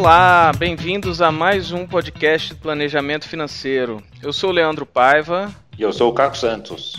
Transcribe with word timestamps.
Olá, 0.00 0.50
bem-vindos 0.56 1.20
a 1.20 1.30
mais 1.30 1.72
um 1.72 1.86
podcast 1.86 2.54
do 2.54 2.60
Planejamento 2.60 3.28
Financeiro. 3.28 4.02
Eu 4.22 4.32
sou 4.32 4.48
o 4.48 4.52
Leandro 4.52 4.86
Paiva. 4.86 5.54
E 5.78 5.82
eu 5.82 5.92
sou 5.92 6.08
o 6.08 6.14
Caco 6.14 6.38
Santos. 6.38 6.94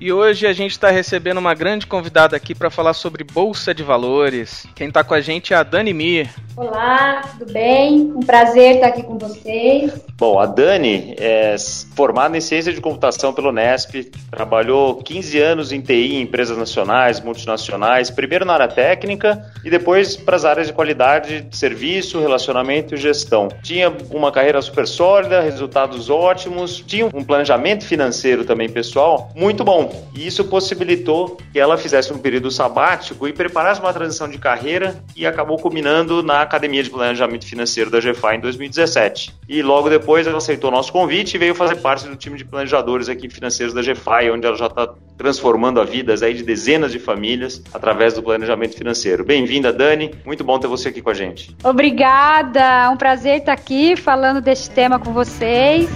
E 0.00 0.10
hoje 0.10 0.46
a 0.46 0.52
gente 0.54 0.70
está 0.70 0.90
recebendo 0.90 1.36
uma 1.36 1.52
grande 1.52 1.86
convidada 1.86 2.34
aqui 2.34 2.54
para 2.54 2.70
falar 2.70 2.94
sobre 2.94 3.22
Bolsa 3.22 3.74
de 3.74 3.82
Valores. 3.82 4.66
Quem 4.74 4.88
está 4.88 5.04
com 5.04 5.12
a 5.12 5.20
gente 5.20 5.52
é 5.52 5.56
a 5.58 5.62
Dani 5.62 5.92
Mir. 5.92 6.30
Olá, 6.56 7.20
tudo 7.38 7.52
bem? 7.52 8.12
Um 8.16 8.20
prazer 8.20 8.76
estar 8.76 8.88
aqui 8.88 9.02
com 9.02 9.18
vocês. 9.18 9.92
Bom, 10.16 10.38
a 10.38 10.46
Dani 10.46 11.14
é 11.18 11.54
formada 11.94 12.36
em 12.36 12.40
Ciência 12.40 12.72
de 12.72 12.80
Computação 12.80 13.32
pelo 13.32 13.52
Nesp, 13.52 14.10
trabalhou 14.30 14.96
15 14.96 15.38
anos 15.38 15.72
em 15.72 15.80
TI 15.80 16.16
em 16.16 16.22
empresas 16.22 16.56
nacionais, 16.56 17.20
multinacionais, 17.20 18.10
primeiro 18.10 18.44
na 18.44 18.54
área 18.54 18.68
técnica 18.68 19.42
e 19.64 19.70
depois 19.70 20.16
para 20.16 20.36
as 20.36 20.44
áreas 20.44 20.66
de 20.66 20.72
qualidade 20.72 21.42
de 21.42 21.56
serviço, 21.56 22.20
relacionamento 22.20 22.94
e 22.94 22.98
gestão. 22.98 23.48
Tinha 23.62 23.90
uma 24.10 24.32
carreira 24.32 24.60
super 24.60 24.86
sólida, 24.86 25.40
resultados 25.40 26.10
ótimos, 26.10 26.82
tinha 26.86 27.06
um 27.06 27.24
planejamento 27.24 27.86
financeiro 27.86 28.44
também 28.44 28.68
pessoal 28.68 29.30
muito 29.34 29.62
bom. 29.64 29.89
E 30.14 30.26
isso 30.26 30.44
possibilitou 30.44 31.38
que 31.52 31.58
ela 31.58 31.76
fizesse 31.76 32.12
um 32.12 32.18
período 32.18 32.50
sabático 32.50 33.26
e 33.26 33.32
preparasse 33.32 33.80
uma 33.80 33.92
transição 33.92 34.28
de 34.28 34.38
carreira 34.38 35.02
e 35.16 35.26
acabou 35.26 35.58
culminando 35.58 36.22
na 36.22 36.42
Academia 36.42 36.82
de 36.82 36.90
Planejamento 36.90 37.46
Financeiro 37.46 37.90
da 37.90 38.00
GFA 38.00 38.34
em 38.34 38.40
2017. 38.40 39.34
E 39.48 39.62
logo 39.62 39.88
depois 39.88 40.26
ela 40.26 40.38
aceitou 40.38 40.70
nosso 40.70 40.92
convite 40.92 41.34
e 41.34 41.38
veio 41.38 41.54
fazer 41.54 41.76
parte 41.76 42.06
do 42.06 42.16
time 42.16 42.36
de 42.36 42.44
planejadores 42.44 43.08
aqui 43.08 43.28
financeiros 43.28 43.74
da 43.74 43.82
GFA, 43.82 44.32
onde 44.32 44.46
ela 44.46 44.56
já 44.56 44.66
está 44.66 44.88
transformando 45.16 45.80
a 45.80 45.84
vidas 45.84 46.22
aí 46.22 46.34
de 46.34 46.42
dezenas 46.42 46.92
de 46.92 46.98
famílias 46.98 47.62
através 47.72 48.14
do 48.14 48.22
planejamento 48.22 48.76
financeiro. 48.76 49.24
Bem-vinda, 49.24 49.72
Dani. 49.72 50.14
Muito 50.24 50.42
bom 50.42 50.58
ter 50.58 50.66
você 50.66 50.88
aqui 50.88 51.02
com 51.02 51.10
a 51.10 51.14
gente. 51.14 51.54
Obrigada. 51.62 52.60
É 52.60 52.88
um 52.88 52.96
prazer 52.96 53.38
estar 53.38 53.52
aqui 53.52 53.96
falando 53.96 54.40
deste 54.40 54.70
tema 54.70 54.98
com 54.98 55.12
vocês. 55.12 55.88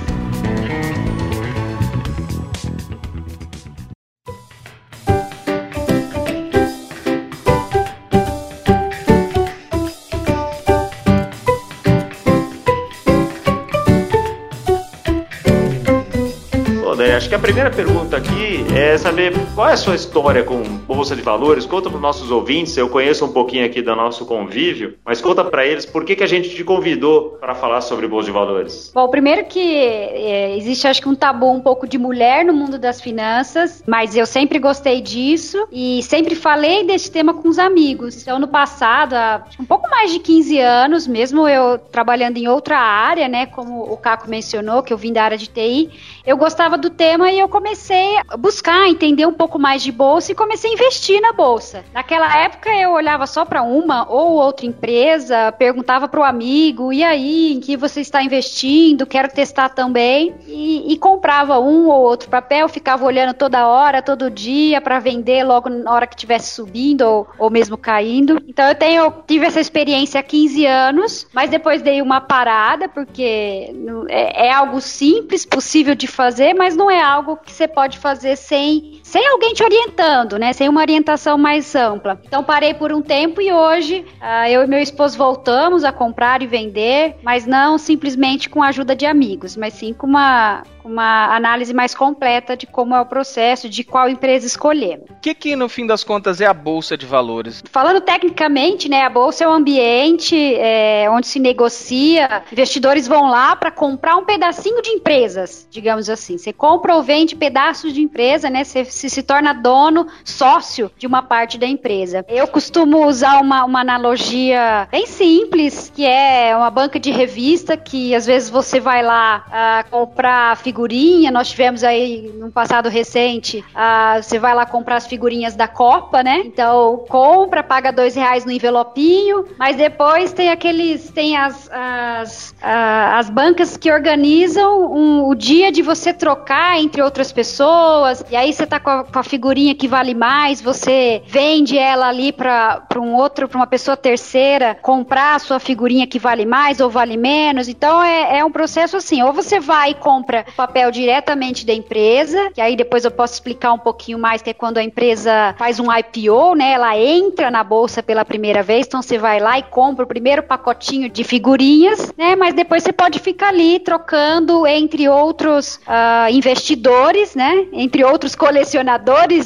Que 17.34 17.36
a 17.36 17.38
primeira 17.40 17.68
pergunta 17.68 18.16
aqui 18.16 18.53
é 18.72 18.98
saber 18.98 19.32
qual 19.54 19.68
é 19.68 19.72
a 19.72 19.76
sua 19.76 19.94
história 19.94 20.42
com 20.42 20.62
Bolsa 20.62 21.14
de 21.14 21.22
Valores. 21.22 21.64
Conta 21.66 21.88
para 21.88 21.96
os 21.96 22.02
nossos 22.02 22.30
ouvintes, 22.30 22.76
eu 22.76 22.88
conheço 22.88 23.24
um 23.24 23.32
pouquinho 23.32 23.64
aqui 23.64 23.80
do 23.80 23.94
nosso 23.94 24.26
convívio, 24.26 24.96
mas 25.04 25.20
conta 25.20 25.44
para 25.44 25.64
eles 25.64 25.86
por 25.86 26.04
que, 26.04 26.16
que 26.16 26.24
a 26.24 26.26
gente 26.26 26.50
te 26.50 26.64
convidou 26.64 27.36
para 27.40 27.54
falar 27.54 27.80
sobre 27.82 28.08
Bolsa 28.08 28.26
de 28.26 28.32
Valores. 28.32 28.90
Bom, 28.92 29.08
primeiro 29.08 29.44
que 29.44 29.76
é, 29.76 30.56
existe 30.56 30.88
acho 30.88 31.00
que 31.00 31.08
um 31.08 31.14
tabu 31.14 31.52
um 31.52 31.60
pouco 31.60 31.86
de 31.86 31.98
mulher 31.98 32.44
no 32.44 32.52
mundo 32.52 32.78
das 32.78 33.00
finanças, 33.00 33.82
mas 33.86 34.16
eu 34.16 34.26
sempre 34.26 34.58
gostei 34.58 35.00
disso 35.00 35.66
e 35.70 36.02
sempre 36.02 36.34
falei 36.34 36.84
desse 36.84 37.10
tema 37.10 37.32
com 37.32 37.48
os 37.48 37.58
amigos. 37.58 38.22
Então, 38.22 38.38
no 38.38 38.48
passado, 38.48 39.14
há 39.14 39.44
um 39.60 39.64
pouco 39.64 39.88
mais 39.88 40.10
de 40.10 40.18
15 40.18 40.58
anos, 40.58 41.06
mesmo 41.06 41.48
eu 41.48 41.78
trabalhando 41.78 42.38
em 42.38 42.48
outra 42.48 42.78
área, 42.78 43.28
né, 43.28 43.46
como 43.46 43.82
o 43.82 43.96
Caco 43.96 44.28
mencionou, 44.28 44.82
que 44.82 44.92
eu 44.92 44.98
vim 44.98 45.12
da 45.12 45.22
área 45.22 45.38
de 45.38 45.46
TI, 45.46 45.90
eu 46.26 46.36
gostava 46.36 46.76
do 46.76 46.90
tema 46.90 47.30
e 47.30 47.38
eu 47.38 47.48
comecei 47.48 48.16
a 48.28 48.36
buscar 48.36 48.53
entender 48.88 49.26
um 49.26 49.32
pouco 49.32 49.58
mais 49.58 49.82
de 49.82 49.90
bolsa 49.90 50.32
e 50.32 50.34
comecei 50.34 50.70
a 50.70 50.74
investir 50.74 51.20
na 51.20 51.32
bolsa. 51.32 51.84
Naquela 51.92 52.36
época 52.36 52.70
eu 52.74 52.92
olhava 52.92 53.26
só 53.26 53.44
para 53.44 53.62
uma 53.62 54.10
ou 54.10 54.32
outra 54.32 54.66
empresa, 54.66 55.52
perguntava 55.52 56.08
para 56.08 56.20
o 56.20 56.24
amigo, 56.24 56.92
e 56.92 57.02
aí, 57.02 57.52
em 57.52 57.60
que 57.60 57.76
você 57.76 58.00
está 58.00 58.22
investindo? 58.22 59.06
Quero 59.06 59.28
testar 59.28 59.70
também. 59.70 60.34
E, 60.46 60.92
e 60.92 60.98
comprava 60.98 61.58
um 61.58 61.88
ou 61.88 62.02
outro 62.02 62.28
papel, 62.28 62.68
ficava 62.68 63.04
olhando 63.04 63.34
toda 63.34 63.66
hora, 63.66 64.02
todo 64.02 64.30
dia, 64.30 64.80
para 64.80 64.98
vender 64.98 65.44
logo 65.44 65.68
na 65.68 65.92
hora 65.92 66.06
que 66.06 66.14
estivesse 66.14 66.54
subindo 66.54 67.02
ou, 67.02 67.28
ou 67.38 67.50
mesmo 67.50 67.76
caindo. 67.76 68.42
Então 68.46 68.68
eu 68.68 68.74
tenho, 68.74 69.12
tive 69.26 69.46
essa 69.46 69.60
experiência 69.60 70.20
há 70.20 70.22
15 70.22 70.66
anos, 70.66 71.26
mas 71.32 71.50
depois 71.50 71.82
dei 71.82 72.00
uma 72.00 72.20
parada, 72.20 72.88
porque 72.88 73.74
é, 74.08 74.46
é 74.48 74.52
algo 74.52 74.80
simples, 74.80 75.44
possível 75.44 75.94
de 75.94 76.06
fazer, 76.06 76.54
mas 76.54 76.76
não 76.76 76.90
é 76.90 77.00
algo 77.00 77.36
que 77.36 77.52
você 77.52 77.66
pode 77.66 77.98
fazer 77.98 78.36
sem, 78.48 79.03
sem 79.04 79.24
alguém 79.28 79.52
te 79.52 79.62
orientando, 79.62 80.38
né? 80.38 80.52
Sem 80.54 80.68
uma 80.68 80.80
orientação 80.80 81.36
mais 81.36 81.74
ampla. 81.76 82.18
Então 82.26 82.42
parei 82.42 82.72
por 82.72 82.90
um 82.90 83.02
tempo 83.02 83.40
e 83.40 83.52
hoje 83.52 84.04
uh, 84.20 84.48
eu 84.48 84.64
e 84.64 84.66
meu 84.66 84.80
esposo 84.80 85.16
voltamos 85.16 85.84
a 85.84 85.92
comprar 85.92 86.42
e 86.42 86.46
vender, 86.46 87.16
mas 87.22 87.46
não 87.46 87.76
simplesmente 87.76 88.48
com 88.48 88.62
a 88.62 88.68
ajuda 88.68 88.96
de 88.96 89.04
amigos, 89.04 89.56
mas 89.56 89.74
sim 89.74 89.92
com 89.92 90.06
uma, 90.06 90.62
uma 90.82 91.36
análise 91.36 91.74
mais 91.74 91.94
completa 91.94 92.56
de 92.56 92.66
como 92.66 92.94
é 92.94 93.00
o 93.00 93.06
processo, 93.06 93.68
de 93.68 93.84
qual 93.84 94.08
empresa 94.08 94.46
escolher. 94.46 95.02
O 95.10 95.20
que, 95.20 95.34
que 95.34 95.54
no 95.54 95.68
fim 95.68 95.86
das 95.86 96.02
contas 96.02 96.40
é 96.40 96.46
a 96.46 96.54
bolsa 96.54 96.96
de 96.96 97.04
valores? 97.04 97.62
Falando 97.70 98.00
tecnicamente, 98.00 98.88
né, 98.88 99.02
a 99.02 99.10
bolsa 99.10 99.44
é 99.44 99.48
um 99.48 99.52
ambiente 99.52 100.36
é, 100.56 101.06
onde 101.10 101.26
se 101.26 101.38
negocia, 101.38 102.42
investidores 102.50 103.06
vão 103.06 103.28
lá 103.28 103.54
para 103.54 103.70
comprar 103.70 104.16
um 104.16 104.24
pedacinho 104.24 104.80
de 104.80 104.90
empresas, 104.90 105.68
digamos 105.70 106.08
assim. 106.08 106.38
Você 106.38 106.52
compra 106.54 106.94
ou 106.94 107.02
vende 107.02 107.36
pedaços 107.36 107.92
de 107.92 108.00
empresa, 108.00 108.48
né? 108.48 108.64
Você 108.64 108.93
se, 108.94 109.10
se 109.10 109.22
torna 109.22 109.52
dono, 109.52 110.06
sócio 110.24 110.90
de 110.96 111.06
uma 111.06 111.22
parte 111.22 111.58
da 111.58 111.66
empresa. 111.66 112.24
Eu 112.28 112.46
costumo 112.46 113.06
usar 113.06 113.40
uma, 113.40 113.64
uma 113.64 113.80
analogia 113.80 114.88
bem 114.90 115.06
simples, 115.06 115.90
que 115.94 116.06
é 116.06 116.56
uma 116.56 116.70
banca 116.70 116.98
de 116.98 117.10
revista 117.10 117.76
que 117.76 118.14
às 118.14 118.24
vezes 118.24 118.48
você 118.48 118.78
vai 118.78 119.02
lá 119.02 119.44
uh, 119.48 119.90
comprar 119.90 120.56
figurinha. 120.56 121.30
Nós 121.30 121.50
tivemos 121.50 121.82
aí 121.82 122.32
no 122.38 122.50
passado 122.50 122.88
recente, 122.88 123.64
uh, 123.74 124.22
você 124.22 124.38
vai 124.38 124.54
lá 124.54 124.64
comprar 124.64 124.96
as 124.96 125.06
figurinhas 125.06 125.56
da 125.56 125.66
Copa, 125.66 126.22
né? 126.22 126.42
Então 126.44 127.04
compra, 127.08 127.62
paga 127.62 127.90
dois 127.90 128.14
reais 128.14 128.44
no 128.44 128.52
envelopinho, 128.52 129.46
mas 129.58 129.76
depois 129.76 130.32
tem 130.32 130.50
aqueles, 130.50 131.10
tem 131.10 131.36
as, 131.36 131.68
as, 131.72 132.50
uh, 132.62 133.18
as 133.18 133.28
bancas 133.28 133.76
que 133.76 133.90
organizam 133.90 134.92
um, 134.92 135.28
o 135.28 135.34
dia 135.34 135.72
de 135.72 135.82
você 135.82 136.12
trocar 136.12 136.78
entre 136.78 137.02
outras 137.02 137.32
pessoas, 137.32 138.24
e 138.30 138.36
aí 138.36 138.52
você 138.52 138.66
tá 138.66 138.78
com 138.84 138.90
a, 138.90 139.04
com 139.04 139.18
a 139.18 139.22
figurinha 139.22 139.74
que 139.74 139.88
vale 139.88 140.14
mais, 140.14 140.60
você 140.60 141.22
vende 141.26 141.78
ela 141.78 142.08
ali 142.08 142.30
para 142.30 142.84
um 142.98 143.14
outro, 143.14 143.48
para 143.48 143.56
uma 143.56 143.66
pessoa 143.66 143.96
terceira 143.96 144.76
comprar 144.82 145.36
a 145.36 145.38
sua 145.38 145.58
figurinha 145.58 146.06
que 146.06 146.18
vale 146.18 146.44
mais 146.44 146.78
ou 146.80 146.90
vale 146.90 147.16
menos. 147.16 147.66
Então 147.66 148.02
é, 148.02 148.38
é 148.38 148.44
um 148.44 148.52
processo 148.52 148.98
assim, 148.98 149.22
ou 149.22 149.32
você 149.32 149.58
vai 149.58 149.92
e 149.92 149.94
compra 149.94 150.44
papel 150.54 150.90
diretamente 150.90 151.64
da 151.64 151.72
empresa, 151.72 152.50
que 152.52 152.60
aí 152.60 152.76
depois 152.76 153.04
eu 153.04 153.10
posso 153.10 153.32
explicar 153.32 153.72
um 153.72 153.78
pouquinho 153.78 154.18
mais, 154.18 154.42
que 154.42 154.50
é 154.50 154.54
quando 154.54 154.76
a 154.76 154.84
empresa 154.84 155.54
faz 155.56 155.80
um 155.80 155.86
IPO, 155.90 156.54
né? 156.54 156.72
Ela 156.72 156.96
entra 156.98 157.50
na 157.50 157.64
bolsa 157.64 158.02
pela 158.02 158.24
primeira 158.24 158.62
vez, 158.62 158.86
então 158.86 159.00
você 159.00 159.16
vai 159.16 159.40
lá 159.40 159.58
e 159.58 159.62
compra 159.62 160.04
o 160.04 160.08
primeiro 160.08 160.42
pacotinho 160.42 161.08
de 161.08 161.24
figurinhas, 161.24 162.12
né? 162.18 162.36
Mas 162.36 162.52
depois 162.52 162.82
você 162.82 162.92
pode 162.92 163.18
ficar 163.18 163.48
ali 163.48 163.78
trocando 163.78 164.66
entre 164.66 165.08
outros 165.08 165.76
uh, 165.86 166.30
investidores, 166.30 167.34
né? 167.34 167.66
Entre 167.72 168.04
outros 168.04 168.34
colecionadores 168.34 168.73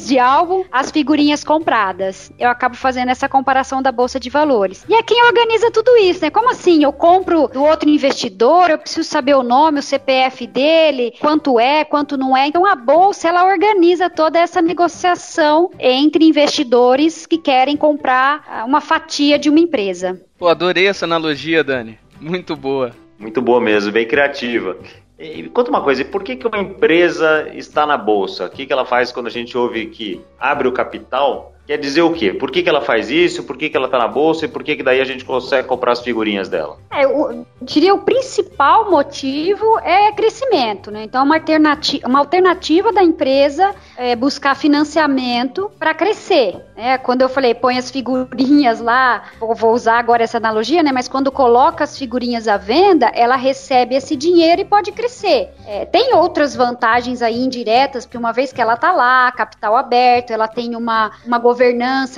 de 0.05 0.19
álbum, 0.19 0.63
as 0.71 0.91
figurinhas 0.91 1.43
compradas. 1.43 2.31
Eu 2.39 2.49
acabo 2.49 2.75
fazendo 2.75 3.09
essa 3.09 3.27
comparação 3.27 3.81
da 3.81 3.91
bolsa 3.91 4.19
de 4.19 4.29
valores. 4.29 4.85
E 4.87 4.93
é 4.93 5.03
quem 5.03 5.23
organiza 5.23 5.71
tudo 5.71 5.95
isso, 5.97 6.21
né? 6.21 6.29
Como 6.29 6.49
assim? 6.49 6.83
Eu 6.83 6.93
compro 6.93 7.47
do 7.47 7.63
outro 7.63 7.89
investidor, 7.89 8.69
eu 8.69 8.77
preciso 8.77 9.07
saber 9.07 9.35
o 9.35 9.43
nome, 9.43 9.79
o 9.79 9.83
CPF 9.83 10.47
dele 10.47 10.69
dele, 10.99 11.13
quanto 11.19 11.59
é, 11.59 11.83
quanto 11.83 12.17
não 12.17 12.35
é. 12.35 12.47
Então 12.47 12.65
a 12.65 12.75
bolsa 12.75 13.27
ela 13.27 13.45
organiza 13.45 14.09
toda 14.09 14.39
essa 14.39 14.61
negociação 14.61 15.71
entre 15.79 16.25
investidores 16.25 17.25
que 17.25 17.37
querem 17.37 17.77
comprar 17.77 18.43
ah, 18.47 18.65
uma 18.65 18.81
fatia 18.81 19.39
de 19.39 19.49
uma 19.49 19.59
empresa. 19.59 20.21
Pô, 20.37 20.47
adorei 20.47 20.87
essa 20.87 21.05
analogia, 21.05 21.63
Dani. 21.63 21.97
Muito 22.19 22.55
boa. 22.55 22.91
Muito 23.17 23.41
boa 23.41 23.59
mesmo, 23.59 23.91
bem 23.91 24.07
criativa. 24.07 24.77
E 25.19 25.49
conta 25.49 25.69
uma 25.69 25.83
coisa, 25.83 26.05
por 26.05 26.23
que, 26.23 26.37
que 26.37 26.47
uma 26.47 26.59
empresa 26.59 27.49
está 27.53 27.85
na 27.85 27.97
bolsa? 27.97 28.45
O 28.45 28.49
que, 28.49 28.65
que 28.65 28.71
ela 28.71 28.85
faz 28.85 29.11
quando 29.11 29.27
a 29.27 29.29
gente 29.29 29.57
ouve 29.57 29.87
que 29.87 30.25
abre 30.39 30.65
o 30.65 30.71
capital? 30.71 31.53
Quer 31.69 31.77
dizer 31.77 32.01
o 32.01 32.11
quê? 32.11 32.33
Por 32.33 32.49
que, 32.49 32.63
que 32.63 32.69
ela 32.69 32.81
faz 32.81 33.11
isso? 33.11 33.43
Por 33.43 33.55
que, 33.55 33.69
que 33.69 33.77
ela 33.77 33.85
está 33.85 33.99
na 33.99 34.07
bolsa? 34.07 34.45
E 34.45 34.47
por 34.47 34.63
que, 34.63 34.75
que 34.75 34.81
daí 34.81 34.99
a 34.99 35.05
gente 35.05 35.23
consegue 35.23 35.67
comprar 35.67 35.91
as 35.91 35.99
figurinhas 35.99 36.49
dela? 36.49 36.77
É, 36.91 37.05
eu 37.05 37.45
diria 37.61 37.93
o 37.93 37.99
principal 37.99 38.89
motivo 38.89 39.77
é 39.83 40.11
crescimento, 40.11 40.89
né? 40.89 41.03
Então, 41.03 41.23
uma 41.23 41.35
alternativa, 41.35 42.07
uma 42.07 42.17
alternativa 42.17 42.91
da 42.91 43.03
empresa 43.03 43.75
é, 43.95 44.15
buscar 44.15 44.55
financiamento 44.55 45.69
para 45.77 45.93
crescer. 45.93 46.59
Né? 46.75 46.97
Quando 46.97 47.21
eu 47.21 47.29
falei 47.29 47.53
põe 47.53 47.77
as 47.77 47.91
figurinhas 47.91 48.79
lá, 48.79 49.25
vou 49.39 49.71
usar 49.71 49.99
agora 49.99 50.23
essa 50.23 50.37
analogia, 50.37 50.81
né? 50.81 50.91
Mas 50.91 51.07
quando 51.07 51.31
coloca 51.31 51.83
as 51.83 51.95
figurinhas 51.95 52.47
à 52.47 52.57
venda, 52.57 53.11
ela 53.13 53.35
recebe 53.35 53.93
esse 53.93 54.15
dinheiro 54.15 54.61
e 54.61 54.65
pode 54.65 54.91
crescer. 54.91 55.49
É, 55.67 55.85
tem 55.85 56.15
outras 56.15 56.55
vantagens 56.55 57.21
aí 57.21 57.37
indiretas, 57.43 58.07
porque 58.07 58.17
uma 58.17 58.33
vez 58.33 58.51
que 58.51 58.59
ela 58.59 58.73
está 58.73 58.91
lá, 58.91 59.31
capital 59.33 59.75
aberto, 59.75 60.31
ela 60.31 60.47
tem 60.47 60.75
uma, 60.75 61.11
uma 61.27 61.37
governança, 61.37 61.58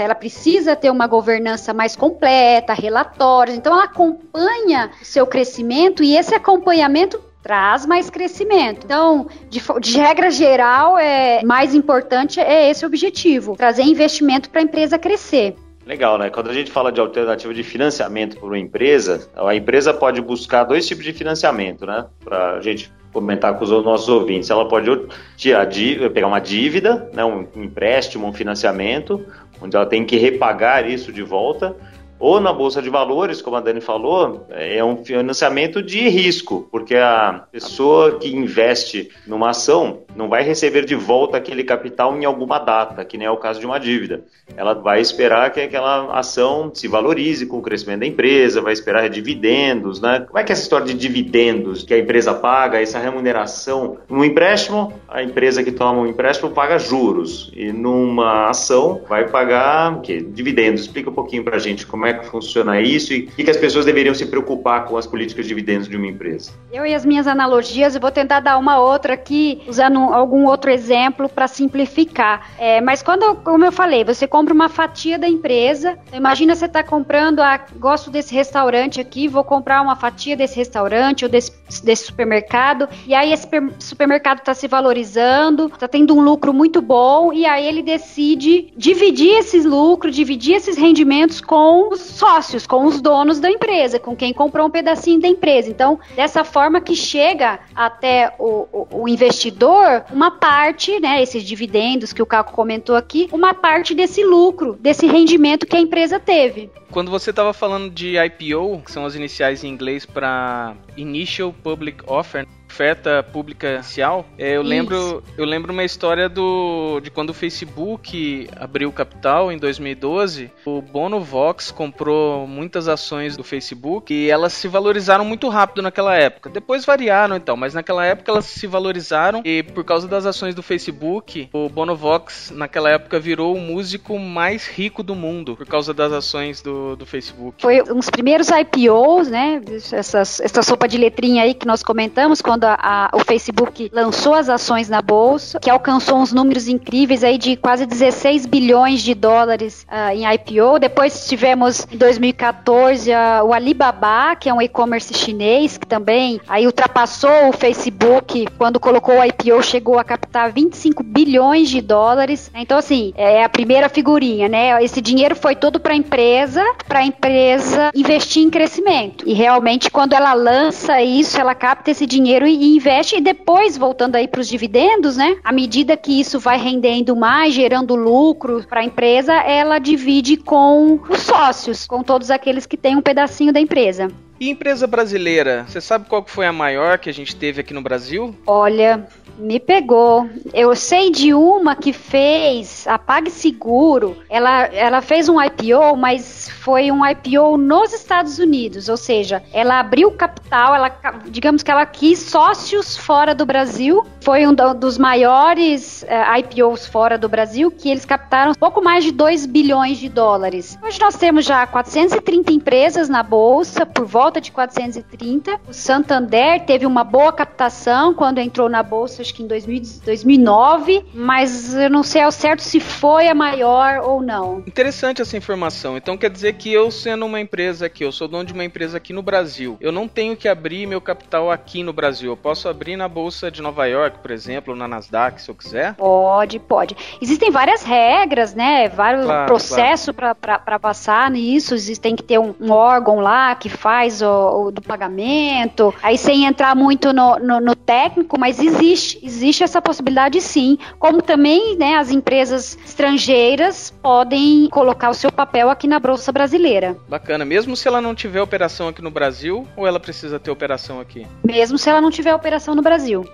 ela 0.03 0.15
precisa 0.15 0.75
ter 0.75 0.89
uma 0.89 1.07
governança 1.07 1.73
mais 1.73 1.95
completa, 1.95 2.73
relatórios, 2.73 3.57
então 3.57 3.73
ela 3.73 3.85
acompanha 3.85 4.91
o 5.01 5.05
seu 5.05 5.25
crescimento 5.25 6.03
e 6.03 6.15
esse 6.15 6.35
acompanhamento 6.35 7.19
traz 7.41 7.85
mais 7.85 8.09
crescimento. 8.09 8.85
Então, 8.85 9.27
de, 9.49 9.61
de, 9.79 9.97
regra 9.97 10.29
geral, 10.29 10.97
é 10.97 11.43
mais 11.43 11.73
importante 11.73 12.39
é 12.39 12.69
esse 12.69 12.85
objetivo, 12.85 13.55
trazer 13.55 13.83
investimento 13.83 14.49
para 14.49 14.61
a 14.61 14.63
empresa 14.63 14.99
crescer. 14.99 15.55
Legal, 15.85 16.17
né? 16.17 16.29
Quando 16.29 16.49
a 16.49 16.53
gente 16.53 16.71
fala 16.71 16.91
de 16.91 16.99
alternativa 16.99 17.53
de 17.53 17.63
financiamento 17.63 18.37
para 18.37 18.45
uma 18.45 18.59
empresa, 18.59 19.29
a 19.35 19.55
empresa 19.55 19.93
pode 19.93 20.21
buscar 20.21 20.63
dois 20.63 20.87
tipos 20.87 21.03
de 21.03 21.11
financiamento, 21.11 21.85
né? 21.85 22.05
Para 22.23 22.53
a 22.53 22.61
gente 22.61 22.91
comentar 23.11 23.57
com 23.57 23.63
os 23.63 23.69
nossos 23.69 24.07
ouvintes. 24.07 24.49
Ela 24.49 24.67
pode 24.67 24.89
tirar, 25.35 25.67
pegar 26.13 26.27
uma 26.27 26.39
dívida, 26.39 27.09
né? 27.13 27.23
um 27.25 27.47
empréstimo, 27.55 28.27
um 28.27 28.33
financiamento, 28.33 29.25
onde 29.61 29.75
ela 29.75 29.85
tem 29.85 30.05
que 30.05 30.17
repagar 30.17 30.89
isso 30.89 31.11
de 31.11 31.21
volta, 31.21 31.75
ou 32.21 32.39
na 32.39 32.53
bolsa 32.53 32.81
de 32.81 32.89
valores, 32.89 33.41
como 33.41 33.57
a 33.57 33.59
Dani 33.59 33.81
falou, 33.81 34.45
é 34.51 34.83
um 34.83 35.03
financiamento 35.03 35.81
de 35.81 36.07
risco, 36.07 36.67
porque 36.71 36.95
a 36.95 37.45
pessoa 37.51 38.19
que 38.19 38.33
investe 38.33 39.09
numa 39.25 39.49
ação 39.49 40.03
não 40.15 40.29
vai 40.29 40.43
receber 40.43 40.85
de 40.85 40.93
volta 40.93 41.37
aquele 41.37 41.63
capital 41.63 42.15
em 42.15 42.23
alguma 42.23 42.59
data, 42.59 43.03
que 43.03 43.17
nem 43.17 43.25
é 43.25 43.31
o 43.31 43.37
caso 43.37 43.59
de 43.59 43.65
uma 43.65 43.79
dívida. 43.79 44.23
Ela 44.55 44.73
vai 44.73 45.01
esperar 45.01 45.51
que 45.51 45.61
aquela 45.61 46.13
ação 46.17 46.71
se 46.73 46.87
valorize 46.87 47.47
com 47.47 47.57
o 47.57 47.61
crescimento 47.61 48.01
da 48.01 48.05
empresa, 48.05 48.61
vai 48.61 48.73
esperar 48.73 49.09
dividendos, 49.09 49.99
né? 49.99 50.23
Como 50.27 50.37
é 50.37 50.43
que 50.43 50.51
é 50.51 50.53
essa 50.53 50.61
história 50.61 50.85
de 50.85 50.93
dividendos 50.93 51.83
que 51.83 51.93
a 51.93 51.97
empresa 51.97 52.35
paga, 52.35 52.79
essa 52.79 52.99
remuneração? 52.99 53.97
No 54.07 54.23
empréstimo, 54.23 54.93
a 55.07 55.23
empresa 55.23 55.63
que 55.63 55.71
toma 55.71 55.99
o 55.99 56.03
um 56.03 56.07
empréstimo 56.07 56.51
paga 56.51 56.77
juros 56.77 57.51
e 57.55 57.71
numa 57.71 58.49
ação 58.49 59.01
vai 59.09 59.27
pagar 59.27 59.97
o 59.97 60.01
quê? 60.01 60.21
dividendos. 60.21 60.81
Explica 60.81 61.09
um 61.09 61.13
pouquinho 61.13 61.43
para 61.43 61.55
a 61.55 61.59
gente 61.59 61.87
como 61.87 62.05
é 62.05 62.10
é 62.11 62.13
que 62.19 62.25
funciona 62.27 62.79
isso 62.81 63.13
e 63.13 63.27
que 63.27 63.49
as 63.49 63.57
pessoas 63.57 63.85
deveriam 63.85 64.13
se 64.13 64.25
preocupar 64.25 64.85
com 64.85 64.97
as 64.97 65.07
políticas 65.07 65.45
de 65.45 65.51
dividendos 65.51 65.89
de 65.89 65.97
uma 65.97 66.07
empresa. 66.07 66.51
Eu 66.71 66.85
e 66.85 66.95
as 66.95 67.05
minhas 67.05 67.27
analogias, 67.27 67.93
eu 67.93 68.01
vou 68.01 68.11
tentar 68.11 68.39
dar 68.39 68.57
uma 68.57 68.79
outra 68.79 69.13
aqui, 69.13 69.61
usando 69.67 69.99
algum 69.99 70.45
outro 70.45 70.71
exemplo 70.71 71.27
para 71.27 71.47
simplificar. 71.47 72.51
É, 72.57 72.79
mas 72.81 73.03
quando, 73.03 73.35
como 73.35 73.65
eu 73.65 73.71
falei, 73.71 74.03
você 74.03 74.25
compra 74.25 74.53
uma 74.53 74.69
fatia 74.69 75.19
da 75.19 75.27
empresa, 75.27 75.97
então 76.07 76.17
imagina 76.17 76.55
você 76.55 76.65
está 76.65 76.83
comprando, 76.83 77.39
ah, 77.41 77.59
gosto 77.77 78.09
desse 78.09 78.33
restaurante 78.33 78.99
aqui, 79.01 79.27
vou 79.27 79.43
comprar 79.43 79.81
uma 79.81 79.95
fatia 79.95 80.35
desse 80.35 80.55
restaurante 80.55 81.25
ou 81.25 81.29
desse, 81.29 81.51
desse 81.83 82.05
supermercado, 82.05 82.87
e 83.05 83.13
aí 83.13 83.33
esse 83.33 83.47
supermercado 83.79 84.39
está 84.39 84.53
se 84.53 84.67
valorizando, 84.67 85.65
está 85.65 85.87
tendo 85.87 86.15
um 86.15 86.21
lucro 86.21 86.53
muito 86.53 86.81
bom, 86.81 87.33
e 87.33 87.45
aí 87.45 87.65
ele 87.65 87.81
decide 87.81 88.71
dividir 88.75 89.37
esses 89.37 89.65
lucros, 89.65 90.15
dividir 90.15 90.55
esses 90.55 90.77
rendimentos 90.77 91.41
com 91.41 91.89
os 91.91 92.00
sócios, 92.01 92.67
com 92.67 92.85
os 92.85 93.01
donos 93.01 93.39
da 93.39 93.49
empresa, 93.49 93.99
com 93.99 94.15
quem 94.15 94.33
comprou 94.33 94.67
um 94.67 94.69
pedacinho 94.69 95.19
da 95.19 95.27
empresa. 95.27 95.69
Então, 95.69 95.99
dessa 96.15 96.43
forma 96.43 96.81
que 96.81 96.95
chega 96.95 97.59
até 97.75 98.33
o, 98.37 98.67
o, 98.71 99.03
o 99.03 99.07
investidor 99.07 100.03
uma 100.11 100.31
parte, 100.31 100.99
né, 100.99 101.21
esses 101.21 101.43
dividendos 101.43 102.13
que 102.13 102.21
o 102.21 102.25
Caco 102.25 102.53
comentou 102.53 102.95
aqui, 102.95 103.27
uma 103.31 103.53
parte 103.53 103.93
desse 103.93 104.23
lucro, 104.23 104.77
desse 104.79 105.05
rendimento 105.05 105.65
que 105.65 105.75
a 105.75 105.79
empresa 105.79 106.19
teve. 106.19 106.69
Quando 106.91 107.09
você 107.09 107.29
estava 107.29 107.53
falando 107.53 107.89
de 107.89 108.17
IPO, 108.17 108.81
que 108.83 108.91
são 108.91 109.05
as 109.05 109.15
iniciais 109.15 109.63
em 109.63 109.69
inglês 109.69 110.05
para 110.05 110.75
Initial 110.97 111.53
Public 111.53 112.03
Offer, 112.05 112.45
oferta 112.71 113.21
pública 113.21 113.75
inicial, 113.75 114.25
é, 114.37 114.55
eu 114.55 114.61
lembro 114.61 115.21
eu 115.37 115.45
lembro 115.45 115.73
uma 115.73 115.83
história 115.83 116.29
do 116.29 116.99
de 117.01 117.11
quando 117.11 117.31
o 117.31 117.33
Facebook 117.33 118.49
abriu 118.55 118.91
capital 118.91 119.51
em 119.51 119.57
2012, 119.57 120.49
o 120.65 120.81
Bono 120.81 121.19
Vox 121.19 121.69
comprou 121.69 122.47
muitas 122.47 122.87
ações 122.87 123.35
do 123.35 123.43
Facebook 123.43 124.13
e 124.13 124.29
elas 124.29 124.53
se 124.53 124.67
valorizaram 124.67 125.25
muito 125.25 125.49
rápido 125.49 125.81
naquela 125.81 126.15
época. 126.15 126.49
Depois 126.49 126.85
variaram 126.85 127.35
então, 127.35 127.57
mas 127.57 127.73
naquela 127.73 128.05
época 128.05 128.31
elas 128.31 128.45
se 128.45 128.65
valorizaram 128.67 129.41
e 129.43 129.63
por 129.63 129.83
causa 129.83 130.07
das 130.07 130.25
ações 130.25 130.55
do 130.55 130.63
Facebook, 130.63 131.49
o 131.51 131.67
Bono 131.67 131.95
Vox 131.95 132.51
naquela 132.55 132.89
época 132.89 133.19
virou 133.19 133.55
o 133.55 133.59
músico 133.59 134.17
mais 134.17 134.67
rico 134.67 135.03
do 135.03 135.13
mundo 135.13 135.57
por 135.57 135.67
causa 135.67 135.93
das 135.93 136.13
ações 136.13 136.61
do, 136.61 136.95
do 136.95 137.05
Facebook. 137.05 137.61
Foi 137.61 137.81
uns 137.91 138.09
primeiros 138.09 138.47
IPOs, 138.49 139.27
né? 139.27 139.61
Essas, 139.91 140.39
essa 140.39 140.61
sopa 140.61 140.87
de 140.87 140.97
letrinha 140.97 141.43
aí 141.43 141.53
que 141.53 141.67
nós 141.67 141.83
comentamos 141.83 142.41
quando 142.41 142.60
quando 142.61 142.65
a, 142.65 143.09
a, 143.13 143.17
o 143.17 143.19
Facebook 143.19 143.89
lançou 143.91 144.35
as 144.35 144.47
ações 144.47 144.87
na 144.87 145.01
bolsa, 145.01 145.59
que 145.59 145.69
alcançou 145.69 146.19
uns 146.19 146.31
números 146.31 146.67
incríveis 146.67 147.23
aí 147.23 147.37
de 147.37 147.55
quase 147.55 147.85
16 147.85 148.45
bilhões 148.45 149.01
de 149.01 149.15
dólares 149.15 149.85
uh, 149.89 150.13
em 150.13 150.31
IPO. 150.33 150.79
Depois 150.79 151.27
tivemos 151.27 151.87
em 151.91 151.97
2014 151.97 153.09
uh, 153.09 153.45
o 153.45 153.53
Alibaba, 153.53 154.35
que 154.35 154.47
é 154.47 154.53
um 154.53 154.61
e-commerce 154.61 155.13
chinês, 155.13 155.77
que 155.77 155.87
também 155.87 156.39
aí 156.47 156.65
ultrapassou 156.65 157.49
o 157.49 157.53
Facebook 157.53 158.45
quando 158.57 158.79
colocou 158.79 159.15
o 159.19 159.23
IPO, 159.23 159.63
chegou 159.63 159.97
a 159.97 160.03
captar 160.03 160.51
25 160.51 161.01
bilhões 161.03 161.69
de 161.69 161.81
dólares. 161.81 162.51
Então, 162.53 162.77
assim, 162.77 163.13
é 163.15 163.43
a 163.43 163.49
primeira 163.49 163.89
figurinha, 163.89 164.47
né? 164.47 164.83
Esse 164.83 165.01
dinheiro 165.01 165.35
foi 165.35 165.55
todo 165.55 165.79
para 165.79 165.93
a 165.93 165.95
empresa, 165.97 166.63
para 166.87 166.99
a 166.99 167.05
empresa 167.05 167.91
investir 167.95 168.43
em 168.43 168.49
crescimento. 168.49 169.27
E 169.27 169.33
realmente, 169.33 169.89
quando 169.89 170.13
ela 170.13 170.33
lança 170.33 171.01
isso, 171.01 171.39
ela 171.39 171.55
capta 171.55 171.89
esse 171.89 172.05
dinheiro 172.05 172.50
e 172.51 172.75
investe 172.75 173.17
e 173.17 173.21
depois 173.21 173.77
voltando 173.77 174.15
aí 174.15 174.27
para 174.27 174.41
os 174.41 174.47
dividendos, 174.47 175.17
né? 175.17 175.37
À 175.43 175.51
medida 175.51 175.97
que 175.97 176.19
isso 176.19 176.39
vai 176.39 176.57
rendendo 176.57 177.15
mais, 177.15 177.53
gerando 177.53 177.95
lucro 177.95 178.65
para 178.67 178.81
a 178.81 178.85
empresa, 178.85 179.33
ela 179.33 179.79
divide 179.79 180.37
com 180.37 180.99
os 181.09 181.19
sócios, 181.19 181.85
com 181.87 182.03
todos 182.03 182.29
aqueles 182.29 182.65
que 182.65 182.77
têm 182.77 182.95
um 182.95 183.01
pedacinho 183.01 183.53
da 183.53 183.59
empresa. 183.59 184.09
E 184.41 184.49
empresa 184.49 184.87
brasileira, 184.87 185.67
você 185.69 185.79
sabe 185.79 186.09
qual 186.09 186.25
foi 186.25 186.47
a 186.47 186.51
maior 186.51 186.97
que 186.97 187.07
a 187.07 187.13
gente 187.13 187.35
teve 187.35 187.61
aqui 187.61 187.75
no 187.75 187.81
Brasil? 187.83 188.35
Olha, 188.47 189.07
me 189.37 189.59
pegou. 189.59 190.27
Eu 190.51 190.75
sei 190.75 191.11
de 191.11 191.31
uma 191.31 191.75
que 191.75 191.93
fez 191.93 192.87
a 192.87 192.97
PagSeguro. 192.97 194.17
Ela, 194.29 194.65
ela 194.65 195.01
fez 195.01 195.29
um 195.29 195.41
IPO, 195.41 195.95
mas 195.95 196.49
foi 196.49 196.91
um 196.91 197.05
IPO 197.05 197.55
nos 197.57 197.93
Estados 197.93 198.39
Unidos. 198.39 198.89
Ou 198.89 198.97
seja, 198.97 199.43
ela 199.53 199.79
abriu 199.79 200.11
capital, 200.11 200.75
ela, 200.75 200.91
digamos 201.27 201.61
que 201.61 201.71
ela 201.71 201.85
quis 201.85 202.19
sócios 202.19 202.97
fora 202.97 203.33
do 203.35 203.45
Brasil. 203.45 204.03
Foi 204.21 204.45
um 204.47 204.53
dos 204.53 204.97
maiores 204.97 206.03
uh, 206.03 206.07
eh, 206.07 206.39
IPOs 206.39 206.85
fora 206.87 207.17
do 207.17 207.27
Brasil, 207.27 207.71
que 207.71 207.89
eles 207.89 208.05
captaram 208.05 208.53
pouco 208.53 208.83
mais 208.83 209.03
de 209.03 209.11
2 209.11 209.45
bilhões 209.45 209.97
de 209.97 210.09
dólares. 210.09 210.77
Hoje 210.83 210.99
nós 210.99 211.15
temos 211.15 211.45
já 211.45 211.65
430 211.65 212.53
empresas 212.53 213.09
na 213.09 213.23
bolsa, 213.23 213.85
por 213.85 214.05
volta 214.05 214.30
de 214.39 214.51
430. 214.51 215.59
O 215.67 215.73
Santander 215.73 216.63
teve 216.65 216.85
uma 216.85 217.03
boa 217.03 217.33
captação 217.33 218.13
quando 218.13 218.37
entrou 218.37 218.69
na 218.69 218.83
bolsa 218.83 219.21
acho 219.21 219.33
que 219.33 219.43
em 219.43 219.47
2000, 219.47 219.81
2009, 220.05 221.05
mas 221.13 221.73
eu 221.73 221.89
não 221.89 222.03
sei 222.03 222.21
ao 222.21 222.31
certo 222.31 222.61
se 222.61 222.79
foi 222.79 223.27
a 223.27 223.35
maior 223.35 223.99
ou 224.03 224.21
não. 224.21 224.59
Interessante 224.59 225.21
essa 225.21 225.35
informação. 225.35 225.97
Então 225.97 226.17
quer 226.17 226.29
dizer 226.29 226.53
que 226.53 226.71
eu 226.71 226.91
sendo 226.91 227.25
uma 227.25 227.39
empresa 227.39 227.87
aqui, 227.87 228.03
eu 228.03 228.11
sou 228.11 228.27
dono 228.27 228.45
de 228.45 228.53
uma 228.53 228.63
empresa 228.63 228.97
aqui 228.97 229.13
no 229.13 229.21
Brasil, 229.21 229.77
eu 229.81 229.91
não 229.91 230.07
tenho 230.07 230.35
que 230.35 230.47
abrir 230.47 230.85
meu 230.85 231.01
capital 231.01 231.49
aqui 231.51 231.83
no 231.83 231.93
Brasil. 231.93 232.31
Eu 232.31 232.37
posso 232.37 232.69
abrir 232.69 232.95
na 232.95 233.07
bolsa 233.07 233.49
de 233.49 233.61
Nova 233.61 233.85
York, 233.85 234.19
por 234.19 234.31
exemplo, 234.31 234.73
ou 234.73 234.79
na 234.79 234.87
Nasdaq, 234.87 235.41
se 235.41 235.49
eu 235.49 235.55
quiser? 235.55 235.95
Pode, 235.95 236.59
pode. 236.59 236.95
Existem 237.21 237.49
várias 237.49 237.83
regras, 237.83 238.53
né? 238.53 238.89
Vários 238.89 239.25
claro, 239.25 239.47
processos 239.47 240.15
claro. 240.15 240.35
para 240.35 240.79
passar 240.79 241.31
nisso. 241.31 241.73
Existem 241.73 242.15
que 242.15 242.23
ter 242.23 242.39
um, 242.39 242.53
um 242.59 242.71
órgão 242.71 243.19
lá 243.19 243.55
que 243.55 243.69
faz 243.69 244.20
o, 244.21 244.67
o, 244.67 244.71
do 244.71 244.81
pagamento. 244.81 245.93
Aí 246.01 246.17
sem 246.17 246.45
entrar 246.45 246.75
muito 246.75 247.13
no, 247.13 247.37
no, 247.39 247.59
no 247.59 247.75
técnico, 247.75 248.39
mas 248.39 248.59
existe 248.59 249.19
existe 249.23 249.63
essa 249.63 249.81
possibilidade 249.81 250.39
sim, 250.41 250.77
como 250.99 251.21
também 251.21 251.75
né, 251.77 251.95
as 251.95 252.11
empresas 252.11 252.77
estrangeiras 252.85 253.91
podem 254.01 254.67
colocar 254.69 255.09
o 255.09 255.13
seu 255.13 255.31
papel 255.31 255.69
aqui 255.69 255.87
na 255.87 255.99
Bolsa 255.99 256.31
Brasileira. 256.31 256.97
Bacana, 257.07 257.45
mesmo 257.45 257.75
se 257.75 257.87
ela 257.87 258.01
não 258.01 258.13
tiver 258.13 258.41
operação 258.41 258.87
aqui 258.87 259.01
no 259.01 259.11
Brasil, 259.11 259.67
ou 259.75 259.87
ela 259.87 259.99
precisa 259.99 260.39
ter 260.39 260.51
operação 260.51 260.99
aqui? 260.99 261.25
Mesmo 261.43 261.77
se 261.77 261.89
ela 261.89 262.01
não 262.01 262.11
tiver 262.11 262.33
operação 262.33 262.75
no 262.75 262.81
Brasil. 262.81 263.25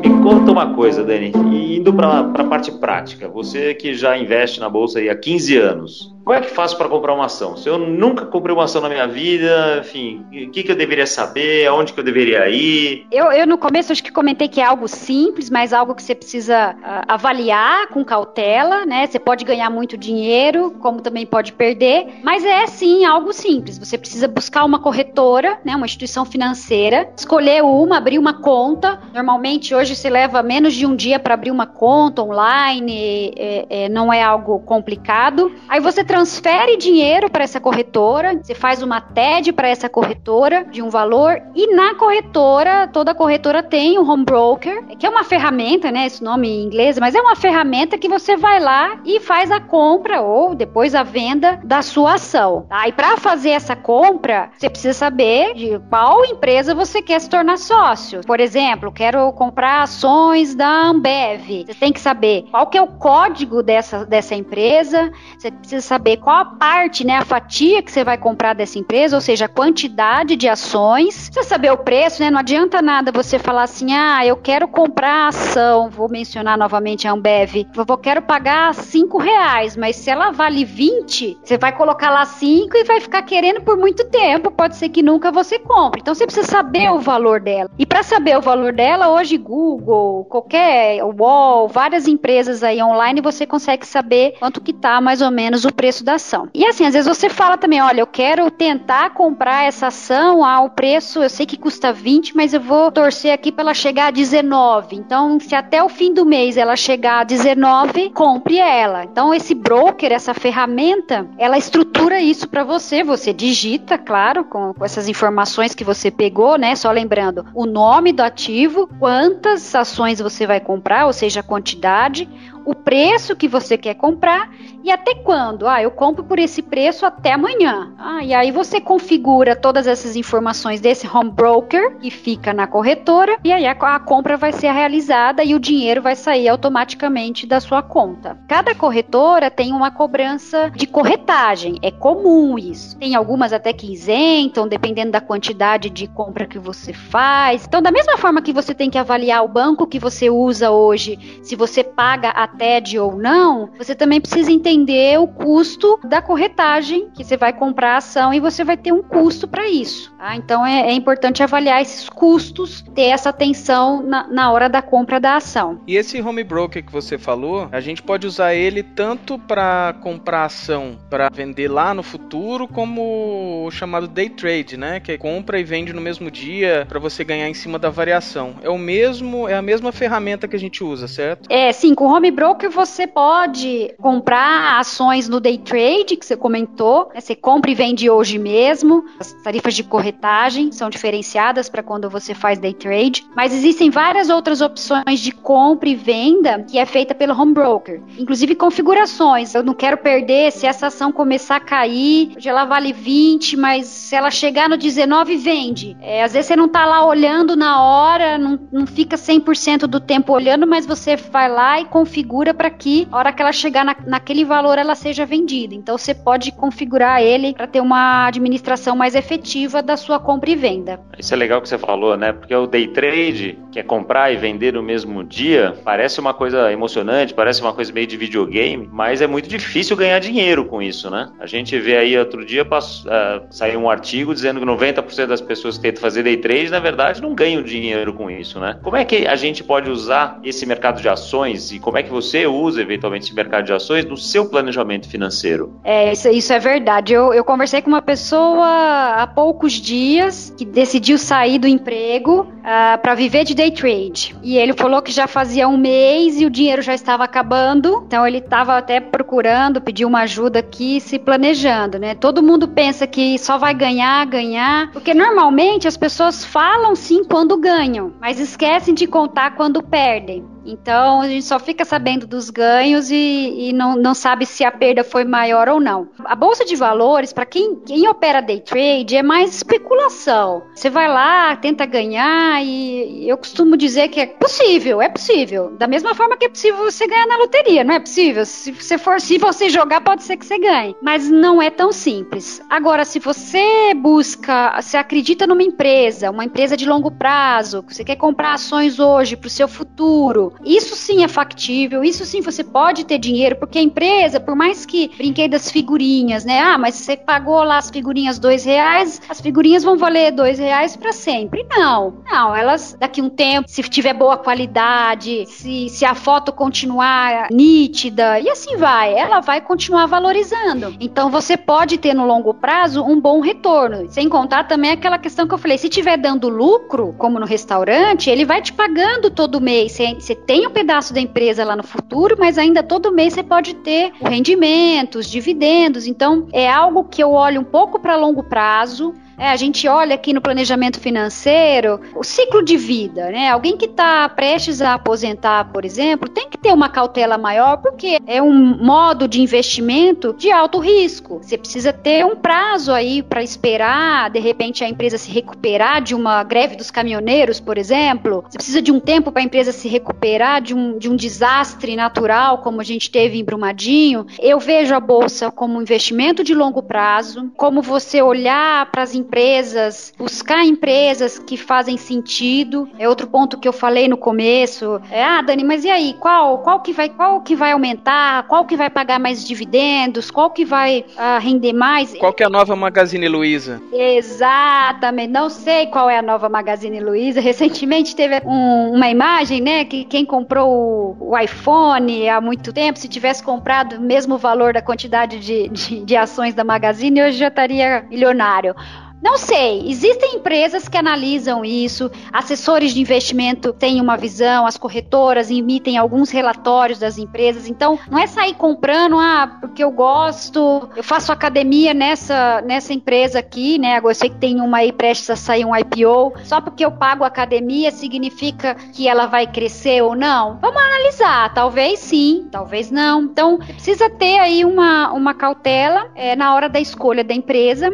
Me 0.00 0.22
conta 0.22 0.52
uma 0.52 0.74
coisa, 0.74 1.04
Dani, 1.04 1.32
e 1.52 1.76
indo 1.78 1.92
para 1.92 2.20
a 2.20 2.44
parte 2.44 2.70
prática, 2.72 3.28
você 3.28 3.74
que 3.74 3.94
já 3.94 4.16
investe 4.16 4.60
na 4.60 4.68
Bolsa 4.68 5.00
há 5.00 5.16
15 5.16 5.56
anos, 5.56 6.17
como 6.28 6.38
é 6.38 6.42
que 6.42 6.50
faço 6.50 6.76
para 6.76 6.90
comprar 6.90 7.14
uma 7.14 7.24
ação? 7.24 7.56
Se 7.56 7.66
eu 7.66 7.78
nunca 7.78 8.26
comprei 8.26 8.54
uma 8.54 8.64
ação 8.64 8.82
na 8.82 8.90
minha 8.90 9.08
vida, 9.08 9.78
enfim, 9.80 10.26
o 10.30 10.50
que, 10.50 10.62
que 10.62 10.70
eu 10.70 10.76
deveria 10.76 11.06
saber? 11.06 11.66
Aonde 11.66 11.94
que 11.94 12.00
eu 12.00 12.04
deveria 12.04 12.46
ir? 12.50 13.06
Eu, 13.10 13.32
eu 13.32 13.46
no 13.46 13.56
começo 13.56 13.92
acho 13.92 14.04
que 14.04 14.12
comentei 14.12 14.46
que 14.46 14.60
é 14.60 14.64
algo 14.64 14.86
simples, 14.88 15.48
mas 15.48 15.72
algo 15.72 15.94
que 15.94 16.02
você 16.02 16.14
precisa 16.14 16.76
uh, 16.76 17.04
avaliar 17.08 17.86
com 17.88 18.04
cautela, 18.04 18.84
né? 18.84 19.06
Você 19.06 19.18
pode 19.18 19.42
ganhar 19.42 19.70
muito 19.70 19.96
dinheiro, 19.96 20.76
como 20.80 21.00
também 21.00 21.24
pode 21.24 21.54
perder, 21.54 22.20
mas 22.22 22.44
é 22.44 22.66
sim 22.66 23.06
algo 23.06 23.32
simples. 23.32 23.78
Você 23.78 23.96
precisa 23.96 24.28
buscar 24.28 24.66
uma 24.66 24.80
corretora, 24.80 25.58
né? 25.64 25.74
Uma 25.74 25.86
instituição 25.86 26.26
financeira, 26.26 27.08
escolher 27.16 27.64
uma, 27.64 27.96
abrir 27.96 28.18
uma 28.18 28.34
conta. 28.34 29.00
Normalmente 29.14 29.74
hoje 29.74 29.96
se 29.96 30.10
leva 30.10 30.42
menos 30.42 30.74
de 30.74 30.84
um 30.84 30.94
dia 30.94 31.18
para 31.18 31.32
abrir 31.32 31.50
uma 31.50 31.64
conta 31.64 32.22
online, 32.22 33.32
é, 33.34 33.66
é, 33.70 33.88
não 33.88 34.12
é 34.12 34.22
algo 34.22 34.58
complicado. 34.58 35.50
Aí 35.66 35.80
você 35.80 36.04
transfere 36.18 36.76
dinheiro 36.76 37.30
para 37.30 37.44
essa 37.44 37.60
corretora, 37.60 38.40
você 38.42 38.52
faz 38.52 38.82
uma 38.82 39.00
TED 39.00 39.52
para 39.52 39.68
essa 39.68 39.88
corretora 39.88 40.64
de 40.64 40.82
um 40.82 40.90
valor 40.90 41.40
e 41.54 41.72
na 41.72 41.94
corretora, 41.94 42.88
toda 42.88 43.14
corretora 43.14 43.62
tem 43.62 43.96
um 44.00 44.10
home 44.10 44.24
broker, 44.24 44.84
que 44.98 45.06
é 45.06 45.08
uma 45.08 45.22
ferramenta, 45.22 45.92
né, 45.92 46.06
esse 46.06 46.22
nome 46.24 46.48
em 46.48 46.64
inglês, 46.64 46.98
mas 46.98 47.14
é 47.14 47.20
uma 47.20 47.36
ferramenta 47.36 47.96
que 47.96 48.08
você 48.08 48.36
vai 48.36 48.58
lá 48.58 48.98
e 49.04 49.20
faz 49.20 49.52
a 49.52 49.60
compra 49.60 50.20
ou 50.20 50.56
depois 50.56 50.92
a 50.92 51.04
venda 51.04 51.60
da 51.62 51.82
sua 51.82 52.14
ação. 52.14 52.66
Tá? 52.68 52.88
E 52.88 52.92
para 52.92 53.16
fazer 53.16 53.50
essa 53.50 53.76
compra, 53.76 54.50
você 54.58 54.68
precisa 54.68 54.94
saber 54.94 55.54
de 55.54 55.78
qual 55.88 56.24
empresa 56.24 56.74
você 56.74 57.00
quer 57.00 57.20
se 57.20 57.30
tornar 57.30 57.58
sócio. 57.58 58.22
Por 58.26 58.40
exemplo, 58.40 58.90
quero 58.90 59.32
comprar 59.34 59.82
ações 59.82 60.56
da 60.56 60.88
Ambev. 60.88 61.64
Você 61.64 61.74
tem 61.74 61.92
que 61.92 62.00
saber 62.00 62.44
qual 62.50 62.66
que 62.66 62.76
é 62.76 62.82
o 62.82 62.88
código 62.88 63.62
dessa, 63.62 64.04
dessa 64.04 64.34
empresa, 64.34 65.12
você 65.38 65.52
precisa 65.52 65.86
saber 65.86 66.07
saber 66.08 66.16
qual 66.16 66.36
a 66.36 66.44
parte, 66.44 67.04
né, 67.04 67.16
a 67.16 67.24
fatia 67.24 67.82
que 67.82 67.92
você 67.92 68.02
vai 68.02 68.16
comprar 68.16 68.54
dessa 68.54 68.78
empresa, 68.78 69.16
ou 69.16 69.20
seja, 69.20 69.44
a 69.44 69.48
quantidade 69.48 70.36
de 70.36 70.48
ações. 70.48 71.28
Precisa 71.28 71.42
saber 71.42 71.70
o 71.70 71.76
preço, 71.76 72.22
né? 72.22 72.30
Não 72.30 72.38
adianta 72.38 72.80
nada 72.80 73.12
você 73.12 73.38
falar 73.38 73.64
assim, 73.64 73.92
ah, 73.92 74.24
eu 74.24 74.36
quero 74.36 74.66
comprar 74.66 75.26
a 75.26 75.28
ação, 75.28 75.90
vou 75.90 76.08
mencionar 76.08 76.56
novamente 76.56 77.06
a 77.06 77.12
Ambev, 77.12 77.66
eu 77.76 77.98
quero 77.98 78.22
pagar 78.22 78.74
5 78.74 79.18
reais, 79.18 79.76
mas 79.76 79.96
se 79.96 80.10
ela 80.10 80.30
vale 80.30 80.64
20, 80.64 81.38
você 81.42 81.58
vai 81.58 81.76
colocar 81.76 82.10
lá 82.10 82.24
5 82.24 82.76
e 82.76 82.84
vai 82.84 83.00
ficar 83.00 83.22
querendo 83.22 83.60
por 83.60 83.76
muito 83.76 84.04
tempo, 84.04 84.50
pode 84.50 84.76
ser 84.76 84.88
que 84.88 85.02
nunca 85.02 85.30
você 85.30 85.58
compre. 85.58 86.00
Então 86.00 86.14
você 86.14 86.24
precisa 86.24 86.46
saber 86.46 86.90
o 86.90 87.00
valor 87.00 87.40
dela. 87.40 87.70
E 87.78 87.84
para 87.84 88.02
saber 88.02 88.36
o 88.38 88.40
valor 88.40 88.72
dela, 88.72 89.10
hoje 89.10 89.36
Google, 89.36 90.24
qualquer 90.24 91.02
Wall, 91.02 91.68
várias 91.68 92.06
empresas 92.06 92.62
aí 92.62 92.82
online, 92.82 93.20
você 93.20 93.44
consegue 93.44 93.86
saber 93.86 94.34
quanto 94.38 94.60
que 94.60 94.72
tá 94.72 95.00
mais 95.00 95.20
ou 95.20 95.30
menos 95.30 95.64
o 95.64 95.72
preço 95.72 95.87
preço 95.88 96.04
da 96.04 96.14
ação. 96.14 96.50
E 96.52 96.66
assim, 96.66 96.84
às 96.84 96.92
vezes 96.92 97.08
você 97.08 97.30
fala 97.30 97.56
também, 97.56 97.80
olha, 97.80 98.02
eu 98.02 98.06
quero 98.06 98.50
tentar 98.50 99.10
comprar 99.14 99.64
essa 99.64 99.86
ação 99.86 100.44
ao 100.44 100.68
preço, 100.68 101.22
eu 101.22 101.30
sei 101.30 101.46
que 101.46 101.56
custa 101.56 101.90
20, 101.94 102.36
mas 102.36 102.52
eu 102.52 102.60
vou 102.60 102.92
torcer 102.92 103.32
aqui 103.32 103.50
para 103.50 103.62
ela 103.62 103.74
chegar 103.74 104.08
a 104.08 104.10
19. 104.10 104.96
Então, 104.96 105.40
se 105.40 105.54
até 105.54 105.82
o 105.82 105.88
fim 105.88 106.12
do 106.12 106.26
mês 106.26 106.58
ela 106.58 106.76
chegar 106.76 107.20
a 107.20 107.24
19, 107.24 108.10
compre 108.10 108.58
ela. 108.58 109.04
Então, 109.04 109.32
esse 109.32 109.54
broker, 109.54 110.12
essa 110.12 110.34
ferramenta, 110.34 111.26
ela 111.38 111.56
estrutura 111.56 112.20
isso 112.20 112.46
para 112.46 112.64
você. 112.64 113.02
Você 113.02 113.32
digita, 113.32 113.96
claro, 113.96 114.44
com, 114.44 114.74
com 114.74 114.84
essas 114.84 115.08
informações 115.08 115.74
que 115.74 115.84
você 115.84 116.10
pegou, 116.10 116.58
né? 116.58 116.76
Só 116.76 116.90
lembrando 116.90 117.46
o 117.54 117.64
nome 117.64 118.12
do 118.12 118.20
ativo, 118.20 118.90
quantas 118.98 119.74
ações 119.74 120.20
você 120.20 120.46
vai 120.46 120.60
comprar, 120.60 121.06
ou 121.06 121.14
seja, 121.14 121.40
a 121.40 121.42
quantidade, 121.42 122.28
o 122.68 122.74
preço 122.74 123.34
que 123.34 123.48
você 123.48 123.78
quer 123.78 123.94
comprar 123.94 124.50
e 124.84 124.90
até 124.90 125.14
quando. 125.14 125.66
Ah, 125.66 125.77
eu 125.82 125.90
compro 125.90 126.24
por 126.24 126.38
esse 126.38 126.62
preço 126.62 127.06
até 127.06 127.32
amanhã. 127.32 127.92
Ah, 127.98 128.22
e 128.22 128.34
aí 128.34 128.50
você 128.50 128.80
configura 128.80 129.56
todas 129.56 129.86
essas 129.86 130.16
informações 130.16 130.80
desse 130.80 131.06
home 131.06 131.30
broker 131.30 131.96
que 131.96 132.10
fica 132.10 132.52
na 132.52 132.66
corretora 132.66 133.36
e 133.44 133.52
aí 133.52 133.66
a, 133.66 133.72
a 133.72 134.00
compra 134.00 134.36
vai 134.36 134.52
ser 134.52 134.72
realizada 134.72 135.42
e 135.44 135.54
o 135.54 135.60
dinheiro 135.60 136.02
vai 136.02 136.16
sair 136.16 136.48
automaticamente 136.48 137.46
da 137.46 137.60
sua 137.60 137.82
conta. 137.82 138.38
Cada 138.48 138.74
corretora 138.74 139.50
tem 139.50 139.72
uma 139.72 139.90
cobrança 139.90 140.70
de 140.74 140.86
corretagem, 140.86 141.78
é 141.82 141.90
comum 141.90 142.58
isso. 142.58 142.96
Tem 142.98 143.14
algumas 143.14 143.52
até 143.52 143.72
que 143.72 143.92
isentam, 143.92 144.68
dependendo 144.68 145.12
da 145.12 145.20
quantidade 145.20 145.90
de 145.90 146.06
compra 146.06 146.46
que 146.46 146.58
você 146.58 146.92
faz. 146.92 147.64
Então, 147.66 147.82
da 147.82 147.90
mesma 147.90 148.16
forma 148.16 148.42
que 148.42 148.52
você 148.52 148.74
tem 148.74 148.90
que 148.90 148.98
avaliar 148.98 149.44
o 149.44 149.48
banco 149.48 149.86
que 149.86 149.98
você 149.98 150.30
usa 150.30 150.70
hoje, 150.70 151.40
se 151.42 151.56
você 151.56 151.82
paga 151.82 152.30
a 152.30 152.46
TED 152.46 152.98
ou 152.98 153.16
não, 153.16 153.70
você 153.76 153.94
também 153.94 154.20
precisa 154.20 154.50
entender 154.50 155.18
o 155.20 155.26
custo 155.26 155.67
da 156.04 156.20
corretagem 156.20 157.08
que 157.14 157.24
você 157.24 157.36
vai 157.36 157.52
comprar 157.52 157.94
a 157.94 157.96
ação 157.98 158.34
e 158.34 158.40
você 158.40 158.64
vai 158.64 158.76
ter 158.76 158.92
um 158.92 159.02
custo 159.02 159.46
para 159.46 159.68
isso. 159.68 160.12
Tá? 160.18 160.36
Então 160.36 160.64
é, 160.64 160.88
é, 160.88 160.92
importante 160.92 161.42
avaliar 161.42 161.80
esses 161.80 162.08
custos, 162.08 162.82
ter 162.94 163.06
essa 163.06 163.30
atenção 163.30 164.02
na, 164.02 164.26
na 164.26 164.52
hora 164.52 164.68
da 164.68 164.82
compra 164.82 165.20
da 165.20 165.36
ação. 165.36 165.80
E 165.86 165.96
esse 165.96 166.20
home 166.20 166.44
broker 166.44 166.84
que 166.84 166.92
você 166.92 167.16
falou, 167.16 167.68
a 167.70 167.80
gente 167.80 168.02
pode 168.02 168.26
usar 168.26 168.54
ele 168.54 168.82
tanto 168.82 169.38
para 169.38 169.94
comprar 170.02 170.44
ação 170.44 170.98
para 171.08 171.28
vender 171.32 171.68
lá 171.68 171.94
no 171.94 172.02
futuro, 172.02 172.68
como 172.68 173.64
o 173.66 173.70
chamado 173.70 174.06
day 174.06 174.28
trade, 174.28 174.76
né? 174.76 175.00
Que 175.00 175.12
é 175.12 175.18
compra 175.18 175.58
e 175.58 175.64
vende 175.64 175.92
no 175.92 176.00
mesmo 176.00 176.30
dia 176.30 176.86
para 176.88 176.98
você 176.98 177.24
ganhar 177.24 177.48
em 177.48 177.54
cima 177.54 177.78
da 177.78 177.90
variação. 177.90 178.54
É 178.62 178.68
o 178.68 178.78
mesmo, 178.78 179.48
é 179.48 179.54
a 179.54 179.62
mesma 179.62 179.92
ferramenta 179.92 180.46
que 180.46 180.56
a 180.56 180.58
gente 180.58 180.82
usa, 180.82 181.08
certo? 181.08 181.50
É, 181.50 181.72
sim, 181.72 181.94
com 181.94 182.06
home 182.06 182.30
broker 182.30 182.48
broker 182.48 182.70
você 182.70 183.06
pode 183.06 183.94
comprar 184.00 184.78
ações 184.78 185.28
no 185.28 185.40
day 185.40 185.57
trade, 185.58 186.16
que 186.16 186.24
você 186.24 186.36
comentou. 186.36 187.10
Né? 187.14 187.20
Você 187.20 187.34
compra 187.34 187.70
e 187.70 187.74
vende 187.74 188.08
hoje 188.08 188.38
mesmo. 188.38 189.04
As 189.18 189.32
tarifas 189.32 189.74
de 189.74 189.84
corretagem 189.84 190.72
são 190.72 190.88
diferenciadas 190.88 191.68
para 191.68 191.82
quando 191.82 192.08
você 192.08 192.34
faz 192.34 192.58
day 192.58 192.74
trade. 192.74 193.24
Mas 193.34 193.52
existem 193.52 193.90
várias 193.90 194.30
outras 194.30 194.60
opções 194.60 195.20
de 195.20 195.32
compra 195.32 195.88
e 195.88 195.94
venda 195.94 196.64
que 196.68 196.78
é 196.78 196.86
feita 196.86 197.14
pelo 197.14 197.38
home 197.38 197.52
broker. 197.52 198.00
Inclusive 198.18 198.54
configurações. 198.54 199.54
Eu 199.54 199.62
não 199.62 199.74
quero 199.74 199.98
perder 199.98 200.52
se 200.52 200.66
essa 200.66 200.86
ação 200.86 201.12
começar 201.12 201.56
a 201.56 201.60
cair. 201.60 202.32
Hoje 202.36 202.48
ela 202.48 202.64
vale 202.64 202.92
20, 202.92 203.56
mas 203.56 203.86
se 203.86 204.14
ela 204.14 204.30
chegar 204.30 204.68
no 204.68 204.76
19, 204.76 205.36
vende. 205.36 205.96
É, 206.00 206.22
às 206.22 206.32
vezes 206.32 206.48
você 206.48 206.56
não 206.56 206.66
está 206.66 206.86
lá 206.86 207.04
olhando 207.04 207.56
na 207.56 207.82
hora, 207.82 208.38
não, 208.38 208.58
não 208.72 208.86
fica 208.86 209.16
100% 209.16 209.86
do 209.86 210.00
tempo 210.00 210.32
olhando, 210.32 210.66
mas 210.66 210.86
você 210.86 211.16
vai 211.16 211.48
lá 211.48 211.80
e 211.80 211.84
configura 211.84 212.54
para 212.54 212.70
que, 212.70 213.06
a 213.10 213.16
hora 213.16 213.32
que 213.32 213.42
ela 213.42 213.52
chegar 213.52 213.84
na, 213.84 213.96
naquele 214.06 214.44
valor, 214.44 214.78
ela 214.78 214.94
seja 214.94 215.26
vendida. 215.26 215.47
Então, 215.56 215.96
você 215.96 216.14
pode 216.14 216.52
configurar 216.52 217.22
ele 217.22 217.54
para 217.54 217.66
ter 217.66 217.80
uma 217.80 218.26
administração 218.26 218.96
mais 218.96 219.14
efetiva 219.14 219.82
da 219.82 219.96
sua 219.96 220.18
compra 220.18 220.50
e 220.50 220.56
venda. 220.56 221.00
Isso 221.18 221.32
é 221.34 221.36
legal 221.36 221.60
que 221.60 221.68
você 221.68 221.78
falou, 221.78 222.16
né? 222.16 222.32
Porque 222.32 222.54
o 222.54 222.66
day 222.66 222.88
trade, 222.88 223.58
que 223.72 223.78
é 223.78 223.82
comprar 223.82 224.32
e 224.32 224.36
vender 224.36 224.74
no 224.74 224.82
mesmo 224.82 225.24
dia, 225.24 225.74
parece 225.84 226.20
uma 226.20 226.34
coisa 226.34 226.70
emocionante, 226.72 227.34
parece 227.34 227.60
uma 227.60 227.72
coisa 227.72 227.92
meio 227.92 228.06
de 228.06 228.16
videogame, 228.16 228.88
mas 228.92 229.20
é 229.20 229.26
muito 229.26 229.48
difícil 229.48 229.96
ganhar 229.96 230.18
dinheiro 230.18 230.64
com 230.64 230.82
isso, 230.82 231.10
né? 231.10 231.30
A 231.40 231.46
gente 231.46 231.78
vê 231.78 231.96
aí 231.96 232.18
outro 232.18 232.44
dia 232.44 232.64
passou, 232.64 233.10
uh, 233.10 233.46
saiu 233.50 233.80
um 233.80 233.90
artigo 233.90 234.34
dizendo 234.34 234.60
que 234.60 234.66
90% 234.66 235.26
das 235.26 235.40
pessoas 235.40 235.76
que 235.76 235.82
tentam 235.82 236.00
fazer 236.00 236.22
day 236.22 236.36
trade, 236.36 236.70
na 236.70 236.80
verdade, 236.80 237.22
não 237.22 237.34
ganham 237.34 237.62
dinheiro 237.62 238.12
com 238.12 238.30
isso, 238.30 238.60
né? 238.60 238.78
Como 238.82 238.96
é 238.96 239.04
que 239.04 239.26
a 239.26 239.36
gente 239.36 239.62
pode 239.64 239.90
usar 239.90 240.38
esse 240.44 240.66
mercado 240.66 241.00
de 241.00 241.08
ações 241.08 241.72
e 241.72 241.78
como 241.78 241.98
é 241.98 242.02
que 242.02 242.10
você 242.10 242.46
usa 242.46 242.80
eventualmente 242.80 243.26
esse 243.26 243.34
mercado 243.34 243.64
de 243.64 243.72
ações 243.72 244.04
no 244.04 244.16
seu 244.16 244.48
planejamento 244.48 245.08
financeiro. 245.08 245.37
É, 245.84 246.12
isso, 246.12 246.28
isso 246.28 246.52
é 246.52 246.58
verdade. 246.58 247.12
Eu, 247.12 247.32
eu 247.32 247.44
conversei 247.44 247.82
com 247.82 247.88
uma 247.88 248.02
pessoa 248.02 249.14
há 249.16 249.26
poucos 249.26 249.74
dias 249.74 250.52
que 250.56 250.64
decidiu 250.64 251.18
sair 251.18 251.58
do 251.58 251.66
emprego 251.66 252.42
uh, 252.42 252.48
ah, 252.64 252.98
para 253.00 253.14
viver 253.14 253.44
de 253.44 253.54
day 253.54 253.70
trade. 253.70 254.36
E 254.42 254.56
ele 254.56 254.72
falou 254.72 255.02
que 255.02 255.12
já 255.12 255.26
fazia 255.26 255.68
um 255.68 255.76
mês 255.76 256.40
e 256.40 256.46
o 256.46 256.50
dinheiro 256.50 256.82
já 256.82 256.94
estava 256.94 257.24
acabando. 257.24 258.04
Então 258.06 258.26
ele 258.26 258.38
estava 258.38 258.76
até 258.76 259.00
procurando, 259.00 259.80
pediu 259.80 260.08
uma 260.08 260.20
ajuda 260.20 260.58
aqui, 260.58 261.00
se 261.00 261.18
planejando, 261.18 261.98
né? 261.98 262.14
Todo 262.14 262.42
mundo 262.42 262.68
pensa 262.68 263.06
que 263.06 263.38
só 263.38 263.58
vai 263.58 263.74
ganhar, 263.74 264.24
ganhar, 264.26 264.90
porque 264.92 265.14
normalmente 265.14 265.88
as 265.88 265.96
pessoas 265.96 266.44
falam 266.44 266.94
sim 266.94 267.24
quando 267.24 267.56
ganham, 267.56 268.12
mas 268.20 268.40
esquecem 268.40 268.94
de 268.94 269.06
contar 269.06 269.54
quando 269.54 269.82
perdem. 269.82 270.44
Então 270.68 271.22
a 271.22 271.28
gente 271.28 271.44
só 271.44 271.58
fica 271.58 271.84
sabendo 271.84 272.26
dos 272.26 272.50
ganhos 272.50 273.10
e, 273.10 273.68
e 273.68 273.72
não, 273.72 273.96
não 273.96 274.12
sabe 274.12 274.44
se 274.44 274.64
a 274.64 274.70
perda 274.70 275.02
foi 275.02 275.24
maior 275.28 275.68
ou 275.68 275.80
não. 275.80 276.08
A 276.24 276.34
bolsa 276.34 276.64
de 276.64 276.74
valores, 276.74 277.32
para 277.32 277.46
quem, 277.46 277.76
quem 277.76 278.08
opera 278.08 278.40
day 278.40 278.60
trade, 278.60 279.16
é 279.16 279.22
mais 279.22 279.54
especulação. 279.54 280.62
Você 280.74 280.90
vai 280.90 281.08
lá, 281.08 281.54
tenta 281.56 281.86
ganhar 281.86 282.64
e 282.64 283.28
eu 283.28 283.36
costumo 283.36 283.76
dizer 283.76 284.08
que 284.08 284.20
é 284.20 284.26
possível, 284.26 285.00
é 285.00 285.08
possível. 285.08 285.76
Da 285.76 285.86
mesma 285.86 286.14
forma 286.14 286.36
que 286.36 286.46
é 286.46 286.48
possível 286.48 286.84
você 286.84 287.06
ganhar 287.06 287.26
na 287.26 287.36
loteria, 287.36 287.84
não 287.84 287.94
é 287.94 288.00
possível? 288.00 288.44
Se 288.44 288.72
você 288.72 288.98
for, 288.98 289.20
se 289.20 289.38
você 289.38 289.68
jogar, 289.68 290.00
pode 290.00 290.22
ser 290.22 290.36
que 290.36 290.46
você 290.46 290.58
ganhe, 290.58 290.96
mas 291.02 291.28
não 291.28 291.60
é 291.60 291.70
tão 291.70 291.92
simples. 291.92 292.62
Agora, 292.70 293.04
se 293.04 293.18
você 293.18 293.94
busca, 293.94 294.80
se 294.80 294.96
acredita 294.96 295.46
numa 295.46 295.62
empresa, 295.62 296.30
uma 296.30 296.44
empresa 296.44 296.76
de 296.76 296.88
longo 296.88 297.10
prazo, 297.10 297.82
que 297.82 297.94
você 297.94 298.04
quer 298.04 298.16
comprar 298.16 298.54
ações 298.54 298.98
hoje 298.98 299.36
para 299.36 299.48
o 299.48 299.50
seu 299.50 299.68
futuro, 299.68 300.54
isso 300.64 300.96
sim 300.96 301.22
é 301.22 301.28
factível, 301.28 302.02
isso 302.02 302.24
sim 302.24 302.40
você 302.40 302.64
pode 302.64 303.04
ter 303.04 303.18
dinheiro, 303.18 303.56
porque 303.56 303.78
a 303.78 303.82
empresa, 303.82 304.40
por 304.40 304.56
mais 304.56 304.86
que 304.86 305.10
brinquei 305.18 305.48
das 305.48 305.70
figurinhas, 305.70 306.44
né? 306.44 306.60
Ah, 306.60 306.78
mas 306.78 306.94
você 306.94 307.16
pagou 307.16 307.62
lá 307.64 307.78
as 307.78 307.90
figurinhas 307.90 308.38
dois 308.38 308.64
reais, 308.64 309.20
as 309.28 309.40
figurinhas 309.40 309.82
vão 309.82 309.98
valer 309.98 310.30
dois 310.30 310.58
reais 310.58 310.96
para 310.96 311.12
sempre. 311.12 311.66
Não, 311.68 312.14
não, 312.30 312.54
elas 312.54 312.96
daqui 312.98 313.20
um 313.20 313.28
tempo, 313.28 313.68
se 313.68 313.82
tiver 313.82 314.14
boa 314.14 314.36
qualidade, 314.36 315.44
se, 315.46 315.88
se 315.88 316.04
a 316.04 316.14
foto 316.14 316.52
continuar 316.52 317.48
nítida 317.50 318.38
e 318.38 318.48
assim 318.48 318.76
vai, 318.76 319.12
ela 319.12 319.40
vai 319.40 319.60
continuar 319.60 320.06
valorizando. 320.06 320.94
Então 321.00 321.30
você 321.30 321.56
pode 321.56 321.98
ter 321.98 322.14
no 322.14 322.24
longo 322.24 322.54
prazo 322.54 323.02
um 323.02 323.20
bom 323.20 323.40
retorno. 323.40 324.08
Sem 324.08 324.28
contar 324.28 324.68
também 324.68 324.92
aquela 324.92 325.18
questão 325.18 325.48
que 325.48 325.54
eu 325.54 325.58
falei, 325.58 325.78
se 325.78 325.88
tiver 325.88 326.16
dando 326.16 326.48
lucro, 326.48 327.14
como 327.18 327.40
no 327.40 327.46
restaurante, 327.46 328.30
ele 328.30 328.44
vai 328.44 328.62
te 328.62 328.72
pagando 328.72 329.30
todo 329.30 329.60
mês. 329.60 329.92
Você, 329.92 330.14
você 330.14 330.34
tem 330.34 330.66
um 330.66 330.70
pedaço 330.70 331.12
da 331.12 331.20
empresa 331.20 331.64
lá 331.64 331.74
no 331.74 331.82
futuro, 331.82 332.36
mas 332.38 332.56
ainda 332.56 332.82
todo 332.82 333.12
mês 333.12 333.32
você 333.32 333.42
pode 333.42 333.74
ter 333.74 334.12
o 334.20 334.28
rendimento, 334.28 334.97
os 335.18 335.26
dividendos. 335.26 336.06
Então 336.06 336.48
é 336.52 336.68
algo 336.70 337.04
que 337.04 337.22
eu 337.22 337.32
olho 337.32 337.60
um 337.60 337.64
pouco 337.64 337.98
para 337.98 338.16
longo 338.16 338.42
prazo 338.42 339.14
é, 339.38 339.50
a 339.50 339.56
gente 339.56 339.86
olha 339.86 340.16
aqui 340.16 340.32
no 340.32 340.40
planejamento 340.40 340.98
financeiro 340.98 342.00
o 342.16 342.24
ciclo 342.24 342.62
de 342.62 342.76
vida, 342.76 343.30
né? 343.30 343.48
Alguém 343.48 343.76
que 343.76 343.84
está 343.84 344.28
prestes 344.28 344.82
a 344.82 344.94
aposentar, 344.94 345.72
por 345.72 345.84
exemplo, 345.84 346.28
tem 346.28 346.48
que 346.50 346.58
ter 346.58 346.72
uma 346.72 346.88
cautela 346.88 347.38
maior 347.38 347.76
porque 347.76 348.18
é 348.26 348.42
um 348.42 348.52
modo 348.52 349.28
de 349.28 349.40
investimento 349.40 350.34
de 350.36 350.50
alto 350.50 350.80
risco. 350.80 351.38
Você 351.40 351.56
precisa 351.56 351.92
ter 351.92 352.26
um 352.26 352.34
prazo 352.34 352.92
aí 352.92 353.22
para 353.22 353.40
esperar, 353.40 354.28
de 354.28 354.40
repente, 354.40 354.82
a 354.82 354.88
empresa 354.88 355.16
se 355.16 355.30
recuperar 355.30 356.02
de 356.02 356.16
uma 356.16 356.42
greve 356.42 356.74
dos 356.74 356.90
caminhoneiros, 356.90 357.60
por 357.60 357.78
exemplo. 357.78 358.44
Você 358.48 358.58
precisa 358.58 358.82
de 358.82 358.90
um 358.90 358.98
tempo 358.98 359.30
para 359.30 359.42
a 359.42 359.44
empresa 359.44 359.70
se 359.70 359.86
recuperar 359.88 360.60
de 360.60 360.74
um, 360.74 360.98
de 360.98 361.08
um 361.08 361.14
desastre 361.14 361.94
natural, 361.94 362.58
como 362.58 362.80
a 362.80 362.84
gente 362.84 363.08
teve 363.08 363.38
em 363.38 363.44
Brumadinho. 363.44 364.26
Eu 364.40 364.58
vejo 364.58 364.94
a 364.94 365.00
bolsa 365.00 365.48
como 365.48 365.78
um 365.78 365.82
investimento 365.82 366.42
de 366.42 366.54
longo 366.54 366.82
prazo, 366.82 367.52
como 367.56 367.80
você 367.80 368.20
olhar 368.20 368.90
para 368.90 369.02
as 369.02 369.14
empresas 369.14 369.27
empresas, 369.28 370.14
buscar 370.16 370.64
empresas 370.64 371.38
que 371.38 371.56
fazem 371.58 371.98
sentido. 371.98 372.88
É 372.98 373.06
outro 373.06 373.26
ponto 373.26 373.58
que 373.58 373.68
eu 373.68 373.72
falei 373.72 374.08
no 374.08 374.16
começo. 374.16 375.00
É, 375.10 375.22
ah, 375.22 375.42
Dani, 375.42 375.62
mas 375.62 375.84
e 375.84 375.90
aí? 375.90 376.16
Qual, 376.18 376.58
qual 376.58 376.80
que 376.80 376.94
vai, 376.94 377.10
qual 377.10 377.42
que 377.42 377.54
vai 377.54 377.72
aumentar? 377.72 378.46
Qual 378.48 378.64
que 378.64 378.76
vai 378.76 378.88
pagar 378.88 379.20
mais 379.20 379.44
dividendos? 379.44 380.30
Qual 380.30 380.50
que 380.50 380.64
vai 380.64 381.04
uh, 381.14 381.38
render 381.40 381.74
mais? 381.74 382.14
Qual 382.14 382.32
que 382.32 382.42
é 382.42 382.46
a 382.46 382.50
nova 382.50 382.74
Magazine 382.74 383.28
Luiza? 383.28 383.82
Exatamente. 383.92 385.30
Não 385.30 385.50
sei 385.50 385.86
qual 385.88 386.08
é 386.08 386.18
a 386.18 386.22
nova 386.22 386.48
Magazine 386.48 386.98
Luiza. 386.98 387.40
Recentemente 387.40 388.16
teve 388.16 388.40
um, 388.46 388.94
uma 388.94 389.10
imagem, 389.10 389.60
né, 389.60 389.84
que 389.84 390.04
quem 390.04 390.24
comprou 390.24 391.16
o, 391.20 391.32
o, 391.32 391.38
iPhone 391.38 392.28
há 392.28 392.40
muito 392.40 392.72
tempo, 392.72 392.98
se 392.98 393.08
tivesse 393.08 393.42
comprado 393.42 393.96
o 393.96 394.00
mesmo 394.00 394.38
valor 394.38 394.72
da 394.72 394.80
quantidade 394.80 395.38
de, 395.38 395.68
de, 395.68 396.04
de 396.04 396.16
ações 396.16 396.54
da 396.54 396.64
Magazine, 396.64 397.22
hoje 397.22 397.36
já 397.36 397.48
estaria 397.48 398.06
milionário. 398.08 398.74
Não 399.20 399.36
sei, 399.36 399.88
existem 399.88 400.36
empresas 400.36 400.88
que 400.88 400.96
analisam 400.96 401.64
isso, 401.64 402.10
assessores 402.32 402.94
de 402.94 403.00
investimento 403.00 403.72
têm 403.72 404.00
uma 404.00 404.16
visão, 404.16 404.64
as 404.64 404.76
corretoras 404.76 405.50
emitem 405.50 405.98
alguns 405.98 406.30
relatórios 406.30 407.00
das 407.00 407.18
empresas, 407.18 407.68
então 407.68 407.98
não 408.08 408.18
é 408.18 408.26
sair 408.28 408.54
comprando, 408.54 409.18
ah, 409.18 409.58
porque 409.60 409.82
eu 409.82 409.90
gosto, 409.90 410.88
eu 410.94 411.02
faço 411.02 411.32
academia 411.32 411.92
nessa, 411.92 412.62
nessa 412.62 412.92
empresa 412.92 413.40
aqui, 413.40 413.78
né? 413.78 414.00
Eu 414.02 414.14
sei 414.14 414.30
que 414.30 414.36
tem 414.36 414.60
uma 414.60 414.78
aí 414.78 414.92
prestes 414.92 415.30
a 415.30 415.36
sair 415.36 415.64
um 415.64 415.74
IPO, 415.74 416.34
só 416.44 416.60
porque 416.60 416.84
eu 416.84 416.92
pago 416.92 417.24
academia 417.24 417.90
significa 417.90 418.76
que 418.92 419.08
ela 419.08 419.26
vai 419.26 419.46
crescer 419.46 420.02
ou 420.02 420.14
não? 420.14 420.58
Vamos 420.60 420.80
analisar, 420.80 421.52
talvez 421.52 421.98
sim, 421.98 422.48
talvez 422.50 422.90
não. 422.90 423.22
Então, 423.22 423.58
precisa 423.58 424.08
ter 424.08 424.38
aí 424.38 424.64
uma, 424.64 425.12
uma 425.12 425.34
cautela 425.34 426.08
é, 426.14 426.36
na 426.36 426.54
hora 426.54 426.68
da 426.68 426.80
escolha 426.80 427.24
da 427.24 427.34
empresa 427.34 427.90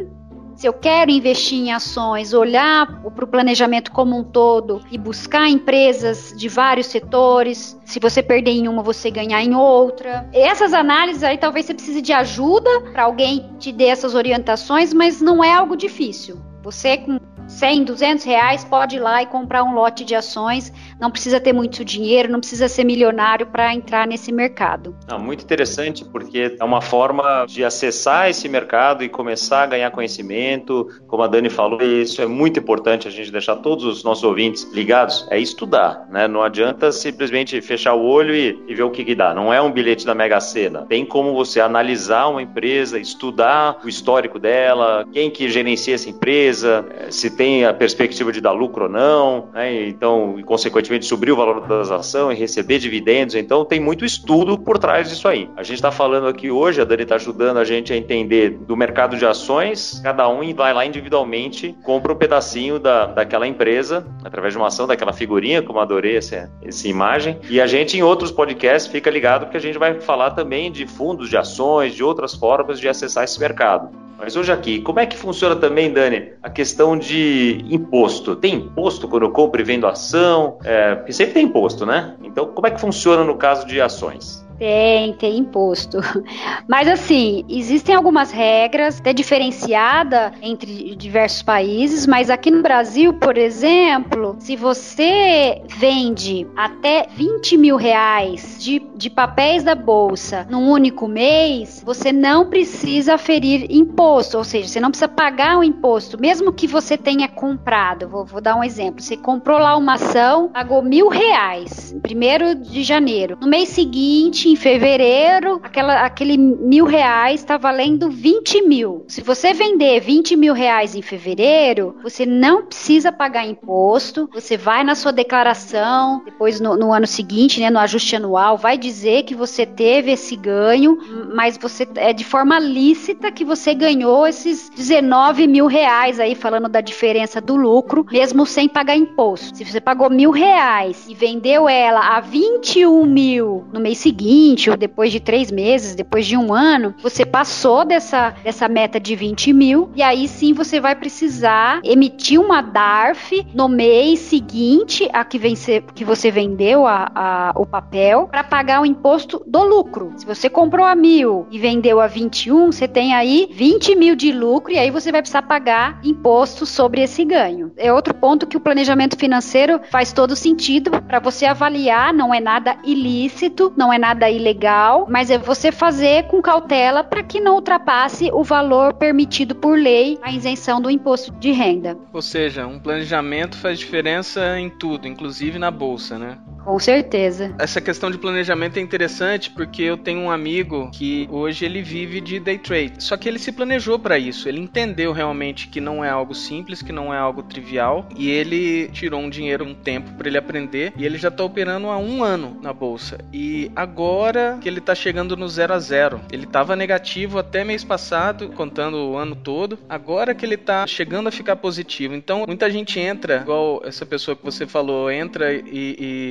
se 0.56 0.66
eu 0.66 0.73
quero 0.73 1.11
investir 1.11 1.58
em 1.58 1.73
ações, 1.73 2.32
olhar 2.32 2.87
para 3.02 3.25
o 3.25 3.28
planejamento 3.28 3.90
como 3.90 4.18
um 4.18 4.25
todo 4.25 4.80
e 4.90 4.99
buscar 4.99 5.49
empresas 5.49 6.32
de 6.37 6.49
vários 6.49 6.87
setores, 6.87 7.78
se 7.84 7.99
você 7.99 8.23
perder 8.23 8.52
em 8.52 8.68
uma, 8.68 8.82
você 8.82 9.11
ganhar 9.11 9.42
em 9.42 9.54
outra. 9.54 10.28
Essas 10.32 10.73
análises 10.73 11.23
aí 11.23 11.38
talvez 11.38 11.66
você 11.66 11.75
precise 11.75 12.00
de 12.00 12.12
ajuda 12.12 12.70
para 12.92 13.04
alguém 13.04 13.50
te 13.58 13.73
dê 13.73 13.87
essas 13.87 14.14
orientações, 14.14 14.92
mas 14.92 15.20
não 15.20 15.42
é 15.42 15.52
algo 15.52 15.76
difícil. 15.76 16.40
Você 16.62 16.96
com 16.96 17.18
100, 17.46 17.84
200 17.84 18.25
reais, 18.25 18.64
pode 18.64 18.96
ir 18.96 19.00
lá 19.00 19.23
e 19.23 19.26
comprar 19.26 19.62
um 19.64 19.75
lote 19.75 20.04
de 20.04 20.14
ações. 20.14 20.73
Não 21.04 21.11
precisa 21.11 21.38
ter 21.38 21.52
muito 21.52 21.85
dinheiro, 21.85 22.33
não 22.33 22.40
precisa 22.40 22.66
ser 22.66 22.83
milionário 22.83 23.46
para 23.48 23.74
entrar 23.74 24.09
nesse 24.09 24.33
mercado. 24.33 24.96
Não, 25.07 25.18
muito 25.18 25.44
interessante, 25.44 26.02
porque 26.02 26.57
é 26.59 26.64
uma 26.64 26.81
forma 26.81 27.44
de 27.46 27.62
acessar 27.62 28.31
esse 28.31 28.48
mercado 28.48 29.05
e 29.05 29.09
começar 29.11 29.64
a 29.64 29.66
ganhar 29.66 29.90
conhecimento. 29.90 30.88
Como 31.07 31.22
a 31.22 31.26
Dani 31.26 31.50
falou, 31.50 31.83
isso 31.83 32.22
é 32.22 32.26
muito 32.26 32.59
importante 32.59 33.07
a 33.07 33.11
gente 33.11 33.31
deixar 33.31 33.57
todos 33.57 33.85
os 33.85 34.02
nossos 34.02 34.24
ouvintes 34.24 34.66
ligados. 34.72 35.28
É 35.31 35.38
estudar, 35.38 36.09
né? 36.11 36.26
Não 36.26 36.42
adianta 36.42 36.90
simplesmente 36.90 37.61
fechar 37.61 37.92
o 37.92 38.02
olho 38.02 38.35
e, 38.35 38.59
e 38.66 38.74
ver 38.74 38.85
o 38.85 38.90
que, 38.90 39.05
que 39.05 39.14
dá. 39.14 39.35
Não 39.35 39.52
é 39.52 39.61
um 39.61 39.70
bilhete 39.70 40.07
da 40.07 40.14
Mega 40.14 40.40
Sena. 40.40 40.87
Tem 40.87 41.05
como 41.05 41.35
você 41.35 41.61
analisar 41.61 42.28
uma 42.28 42.40
empresa, 42.40 42.98
estudar 42.98 43.78
o 43.85 43.90
histórico 43.90 44.38
dela, 44.38 45.07
quem 45.12 45.31
que 45.31 45.50
gerencia 45.50 45.96
essa 45.96 46.09
empresa, 46.09 46.87
eh, 46.96 47.11
se 47.11 47.28
tem 47.28 47.66
a 47.66 47.74
perspectiva 47.74 48.33
de 48.33 48.40
dar 48.40 48.52
lucro 48.52 48.85
ou 48.85 48.90
não, 48.90 49.50
né? 49.52 49.87
então, 49.87 50.37
e 50.38 50.42
consequentemente, 50.42 50.93
subir 51.02 51.33
o 51.33 51.37
valor 51.37 51.66
das 51.66 51.90
ações 51.90 52.37
e 52.37 52.40
receber 52.40 52.78
dividendos. 52.78 53.35
Então, 53.35 53.64
tem 53.64 53.80
muito 53.80 54.04
estudo 54.04 54.59
por 54.59 54.78
trás 54.78 55.09
disso 55.09 55.26
aí. 55.28 55.48
A 55.57 55.62
gente 55.62 55.76
está 55.76 55.90
falando 55.90 56.26
aqui 56.26 56.50
hoje, 56.50 56.80
a 56.80 56.85
Dani 56.85 57.02
está 57.02 57.16
ajudando 57.16 57.59
a 57.59 57.64
gente 57.64 57.92
a 57.92 57.96
entender 57.96 58.50
do 58.50 58.76
mercado 58.76 59.16
de 59.16 59.26
ações, 59.26 60.00
cada 60.02 60.28
um 60.28 60.54
vai 60.54 60.74
lá 60.74 60.85
individualmente, 60.85 61.74
compra 61.83 62.12
um 62.12 62.16
pedacinho 62.16 62.78
da, 62.78 63.07
daquela 63.07 63.46
empresa, 63.46 64.07
através 64.22 64.52
de 64.52 64.59
uma 64.59 64.68
ação, 64.68 64.87
daquela 64.87 65.12
figurinha, 65.12 65.62
como 65.62 65.80
adorei 65.80 66.16
essa, 66.16 66.50
essa 66.62 66.87
imagem. 66.87 67.38
E 67.48 67.61
a 67.61 67.66
gente, 67.66 67.96
em 67.96 68.02
outros 68.02 68.30
podcasts, 68.30 68.90
fica 68.90 69.11
ligado 69.11 69.44
porque 69.44 69.57
a 69.57 69.61
gente 69.61 69.78
vai 69.78 70.00
falar 70.00 70.33
também 70.33 70.70
de 70.70 70.87
fundos 70.87 71.30
de 71.30 71.37
ações, 71.37 71.94
de 71.94 72.04
outras 72.04 72.35
formas 72.35 72.78
de 72.78 72.88
acessar 72.88 73.24
esse 73.24 73.40
mercado. 73.40 74.03
Mas 74.18 74.37
hoje 74.37 74.53
aqui, 74.53 74.81
como 74.81 75.00
é 75.00 75.07
que 75.07 75.16
funciona 75.16 75.57
também, 75.57 75.92
Dani, 75.92 76.33
a 76.42 76.48
questão 76.48 76.96
de 76.96 77.64
imposto? 77.68 78.37
Tem 78.37 78.55
imposto 78.55 79.09
quando 79.09 79.24
eu 79.24 79.31
compro 79.31 79.61
e 79.61 79.64
vendo 79.64 79.87
ação? 79.87 80.59
É, 80.64 80.94
porque 80.94 81.12
sempre 81.12 81.35
tem 81.35 81.44
imposto, 81.44 81.85
né? 81.85 82.14
Então, 82.22 82.46
como 82.46 82.66
é 82.66 82.70
que 82.70 82.81
funciona 82.81 83.24
no 83.24 83.37
caso 83.37 83.66
de 83.66 83.81
ações? 83.81 84.43
Tem, 84.58 85.12
tem 85.14 85.38
imposto. 85.38 85.98
Mas 86.68 86.88
assim, 86.88 87.44
existem 87.48 87.94
algumas 87.94 88.30
regras, 88.30 89.00
até 89.00 89.12
diferenciada 89.12 90.32
entre 90.40 90.94
diversos 90.94 91.42
países, 91.42 92.06
mas 92.06 92.30
aqui 92.30 92.50
no 92.50 92.62
Brasil, 92.62 93.12
por 93.14 93.36
exemplo, 93.36 94.36
se 94.38 94.56
você 94.56 95.62
vende 95.68 96.46
até 96.56 97.06
20 97.14 97.56
mil 97.56 97.76
reais 97.76 98.56
de, 98.58 98.80
de 98.94 99.10
papéis 99.10 99.62
da 99.62 99.74
bolsa 99.74 100.46
num 100.48 100.70
único 100.70 101.06
mês, 101.06 101.82
você 101.84 102.12
não 102.12 102.48
precisa 102.48 103.18
ferir 103.18 103.66
imposto, 103.70 104.38
ou 104.38 104.44
seja, 104.44 104.68
você 104.68 104.80
não 104.80 104.90
precisa 104.90 105.08
pagar 105.08 105.58
o 105.58 105.64
imposto, 105.64 106.20
mesmo 106.20 106.52
que 106.52 106.66
você 106.66 106.96
tenha 106.96 107.28
comprado. 107.28 108.08
Vou, 108.08 108.24
vou 108.24 108.40
dar 108.40 108.56
um 108.56 108.64
exemplo. 108.64 109.02
Você 109.02 109.16
comprou 109.16 109.58
lá 109.58 109.76
uma 109.76 109.94
ação, 109.94 110.48
pagou 110.48 110.82
mil 110.82 111.08
reais, 111.08 111.94
primeiro 112.02 112.54
de 112.54 112.82
janeiro. 112.82 113.36
No 113.40 113.48
mês 113.48 113.68
seguinte, 113.68 114.43
em 114.48 114.57
fevereiro, 114.57 115.61
aquela, 115.62 116.04
aquele 116.04 116.37
mil 116.37 116.85
reais 116.85 117.40
está 117.40 117.57
valendo 117.57 118.11
20 118.11 118.62
mil. 118.62 119.04
Se 119.09 119.20
você 119.22 119.52
vender 119.52 120.00
20 120.00 120.37
mil 120.37 120.52
reais 120.52 120.94
em 120.94 121.02
fevereiro, 121.02 121.96
você 122.02 122.26
não 122.26 122.66
precisa 122.66 123.11
pagar 123.12 123.46
imposto, 123.46 124.28
você 124.33 124.57
vai 124.57 124.85
na 124.85 124.94
sua 124.94 125.12
declaração, 125.12 126.22
depois 126.24 126.61
no, 126.61 126.76
no 126.76 126.92
ano 126.92 127.07
seguinte, 127.07 127.61
né, 127.61 127.70
no 127.70 127.78
ajuste 127.78 128.16
anual, 128.16 128.57
vai 128.57 128.76
dizer 128.76 129.24
que 129.24 129.35
você 129.35 129.64
teve 129.64 130.12
esse 130.12 130.37
ganho, 130.37 130.98
mas 131.35 131.57
você 131.57 131.87
é 131.96 132.12
de 132.12 132.24
forma 132.24 132.59
lícita 132.59 133.33
que 133.33 133.44
você 133.44 133.74
ganhou 133.74 134.26
esses 134.26 134.70
19 134.70 135.46
mil 135.46 135.66
reais 135.66 136.20
aí, 136.20 136.35
falando 136.35 136.68
da 136.68 136.80
diferença 136.80 137.40
do 137.40 137.57
lucro, 137.57 138.07
mesmo 138.11 138.46
sem 138.46 138.68
pagar 138.68 138.96
imposto. 138.96 139.57
Se 139.57 139.64
você 139.64 139.80
pagou 139.80 140.11
mil 140.11 140.30
reais 140.30 141.07
e 141.09 141.14
vendeu 141.14 141.68
ela 141.68 142.16
a 142.16 142.20
21 142.20 143.04
mil 143.04 143.64
no 143.72 143.80
mês 143.80 143.98
seguinte, 143.98 144.34
20, 144.35 144.70
ou 144.70 144.77
depois 144.77 145.12
de 145.12 145.20
três 145.20 145.53
meses, 145.53 145.94
depois 145.94 146.27
de 146.27 146.37
um 146.37 146.53
ano, 146.53 146.92
você 147.01 147.25
passou 147.25 147.85
dessa, 147.85 148.35
dessa 148.42 148.68
meta 148.68 148.99
de 148.99 149.14
20 149.14 149.53
mil, 149.53 149.90
e 149.94 150.03
aí 150.03 150.27
sim 150.27 150.53
você 150.53 150.81
vai 150.81 150.97
precisar 150.97 151.81
emitir 151.85 152.40
uma 152.40 152.61
DARF 152.61 153.47
no 153.55 153.68
mês 153.68 154.18
seguinte 154.18 155.09
a 155.12 155.25
que, 155.25 155.38
vencer, 155.38 155.85
que 155.94 156.05
você 156.05 156.33
vendeu 156.33 156.85
a, 156.85 157.11
a 157.14 157.53
o 157.55 157.64
papel 157.64 158.27
para 158.29 158.42
pagar 158.42 158.81
o 158.83 158.87
imposto 158.87 159.40
do 159.47 159.62
lucro. 159.62 160.12
Se 160.16 160.27
você 160.27 160.51
comprou 160.51 160.85
a 160.85 160.97
mil 160.97 161.47
e 161.51 161.59
vendeu 161.59 162.01
a 162.01 162.09
21, 162.09 162.73
você 162.73 162.88
tem 162.88 163.14
aí 163.14 163.49
20 163.53 163.94
mil 163.94 164.16
de 164.16 164.33
lucro 164.33 164.73
e 164.73 164.79
aí 164.79 164.90
você 164.90 165.12
vai 165.12 165.23
precisar 165.23 165.42
pagar 165.42 166.01
imposto 166.03 166.66
sobre 166.66 167.03
esse 167.03 167.25
ganho. 167.25 167.70
É 167.77 167.92
outro 167.92 168.12
ponto 168.14 168.49
que 168.49 168.57
o 168.57 168.61
planejamento 168.61 169.16
financeiro 169.16 169.81
faz 169.92 170.12
todo 170.12 170.35
sentido 170.35 170.90
para 171.03 171.20
você 171.20 171.47
avaliar, 171.47 172.12
não 172.12 172.35
é 172.35 172.40
nada 172.40 172.77
ilícito, 172.85 173.73
não 173.77 173.92
é 173.92 173.99
nada 173.99 174.23
ilegal, 174.30 175.06
mas 175.08 175.30
é 175.30 175.38
você 175.38 175.70
fazer 175.70 176.24
com 176.24 176.42
cautela 176.42 177.02
para 177.04 177.22
que 177.22 177.40
não 177.40 177.54
ultrapasse 177.54 178.30
o 178.32 178.42
valor 178.42 178.94
permitido 178.94 179.54
por 179.54 179.78
lei 179.78 180.18
a 180.22 180.32
isenção 180.32 180.80
do 180.80 180.90
imposto 180.90 181.32
de 181.32 181.52
renda. 181.52 181.96
Ou 182.12 182.22
seja, 182.22 182.66
um 182.66 182.78
planejamento 182.78 183.56
faz 183.56 183.78
diferença 183.78 184.58
em 184.58 184.70
tudo, 184.70 185.06
inclusive 185.06 185.58
na 185.58 185.70
bolsa, 185.70 186.18
né? 186.18 186.38
Com 186.64 186.78
certeza. 186.78 187.54
Essa 187.58 187.78
questão 187.78 188.10
de 188.10 188.16
planejamento 188.16 188.78
é 188.78 188.80
interessante 188.80 189.50
porque 189.50 189.82
eu 189.82 189.98
tenho 189.98 190.20
um 190.20 190.30
amigo 190.30 190.90
que 190.92 191.28
hoje 191.30 191.66
ele 191.66 191.82
vive 191.82 192.22
de 192.22 192.40
day 192.40 192.56
trade. 192.56 193.04
Só 193.04 193.18
que 193.18 193.28
ele 193.28 193.38
se 193.38 193.52
planejou 193.52 193.98
para 193.98 194.18
isso. 194.18 194.48
Ele 194.48 194.60
entendeu 194.60 195.12
realmente 195.12 195.68
que 195.68 195.78
não 195.78 196.02
é 196.02 196.08
algo 196.08 196.34
simples, 196.34 196.80
que 196.80 196.90
não 196.92 197.12
é 197.12 197.18
algo 197.18 197.42
trivial 197.42 198.08
e 198.16 198.30
ele 198.30 198.88
tirou 198.88 199.20
um 199.20 199.28
dinheiro, 199.28 199.64
um 199.64 199.74
tempo 199.74 200.12
para 200.14 200.26
ele 200.26 200.38
aprender 200.38 200.92
e 200.96 201.04
ele 201.04 201.18
já 201.18 201.28
está 201.28 201.44
operando 201.44 201.88
há 201.88 201.98
um 201.98 202.24
ano 202.24 202.56
na 202.62 202.72
bolsa. 202.72 203.18
E 203.30 203.70
agora 203.76 204.13
que 204.61 204.68
ele 204.68 204.79
está 204.79 204.94
chegando 204.94 205.37
no 205.37 205.48
zero 205.48 205.74
a 205.74 205.79
zero, 205.79 206.20
ele 206.33 206.44
estava 206.44 206.77
negativo 206.77 207.38
até 207.38 207.64
mês 207.64 207.85
passado, 207.85 208.48
contando 208.50 208.96
o 208.96 209.16
ano 209.16 209.35
todo. 209.35 209.79
Agora 209.88 210.35
que 210.35 210.44
ele 210.44 210.55
está 210.55 210.87
chegando 210.87 211.29
a 211.29 211.33
ficar 211.33 211.57
positivo. 211.57 212.14
Então 212.14 212.44
muita 212.46 212.70
gente 212.70 212.98
entra, 213.00 213.38
igual 213.38 213.83
essa 213.85 214.07
pessoa 214.07 214.37
que 214.37 214.44
você 214.44 214.66
falou, 214.66 215.11
entra 215.11 215.53
e, 215.53 215.64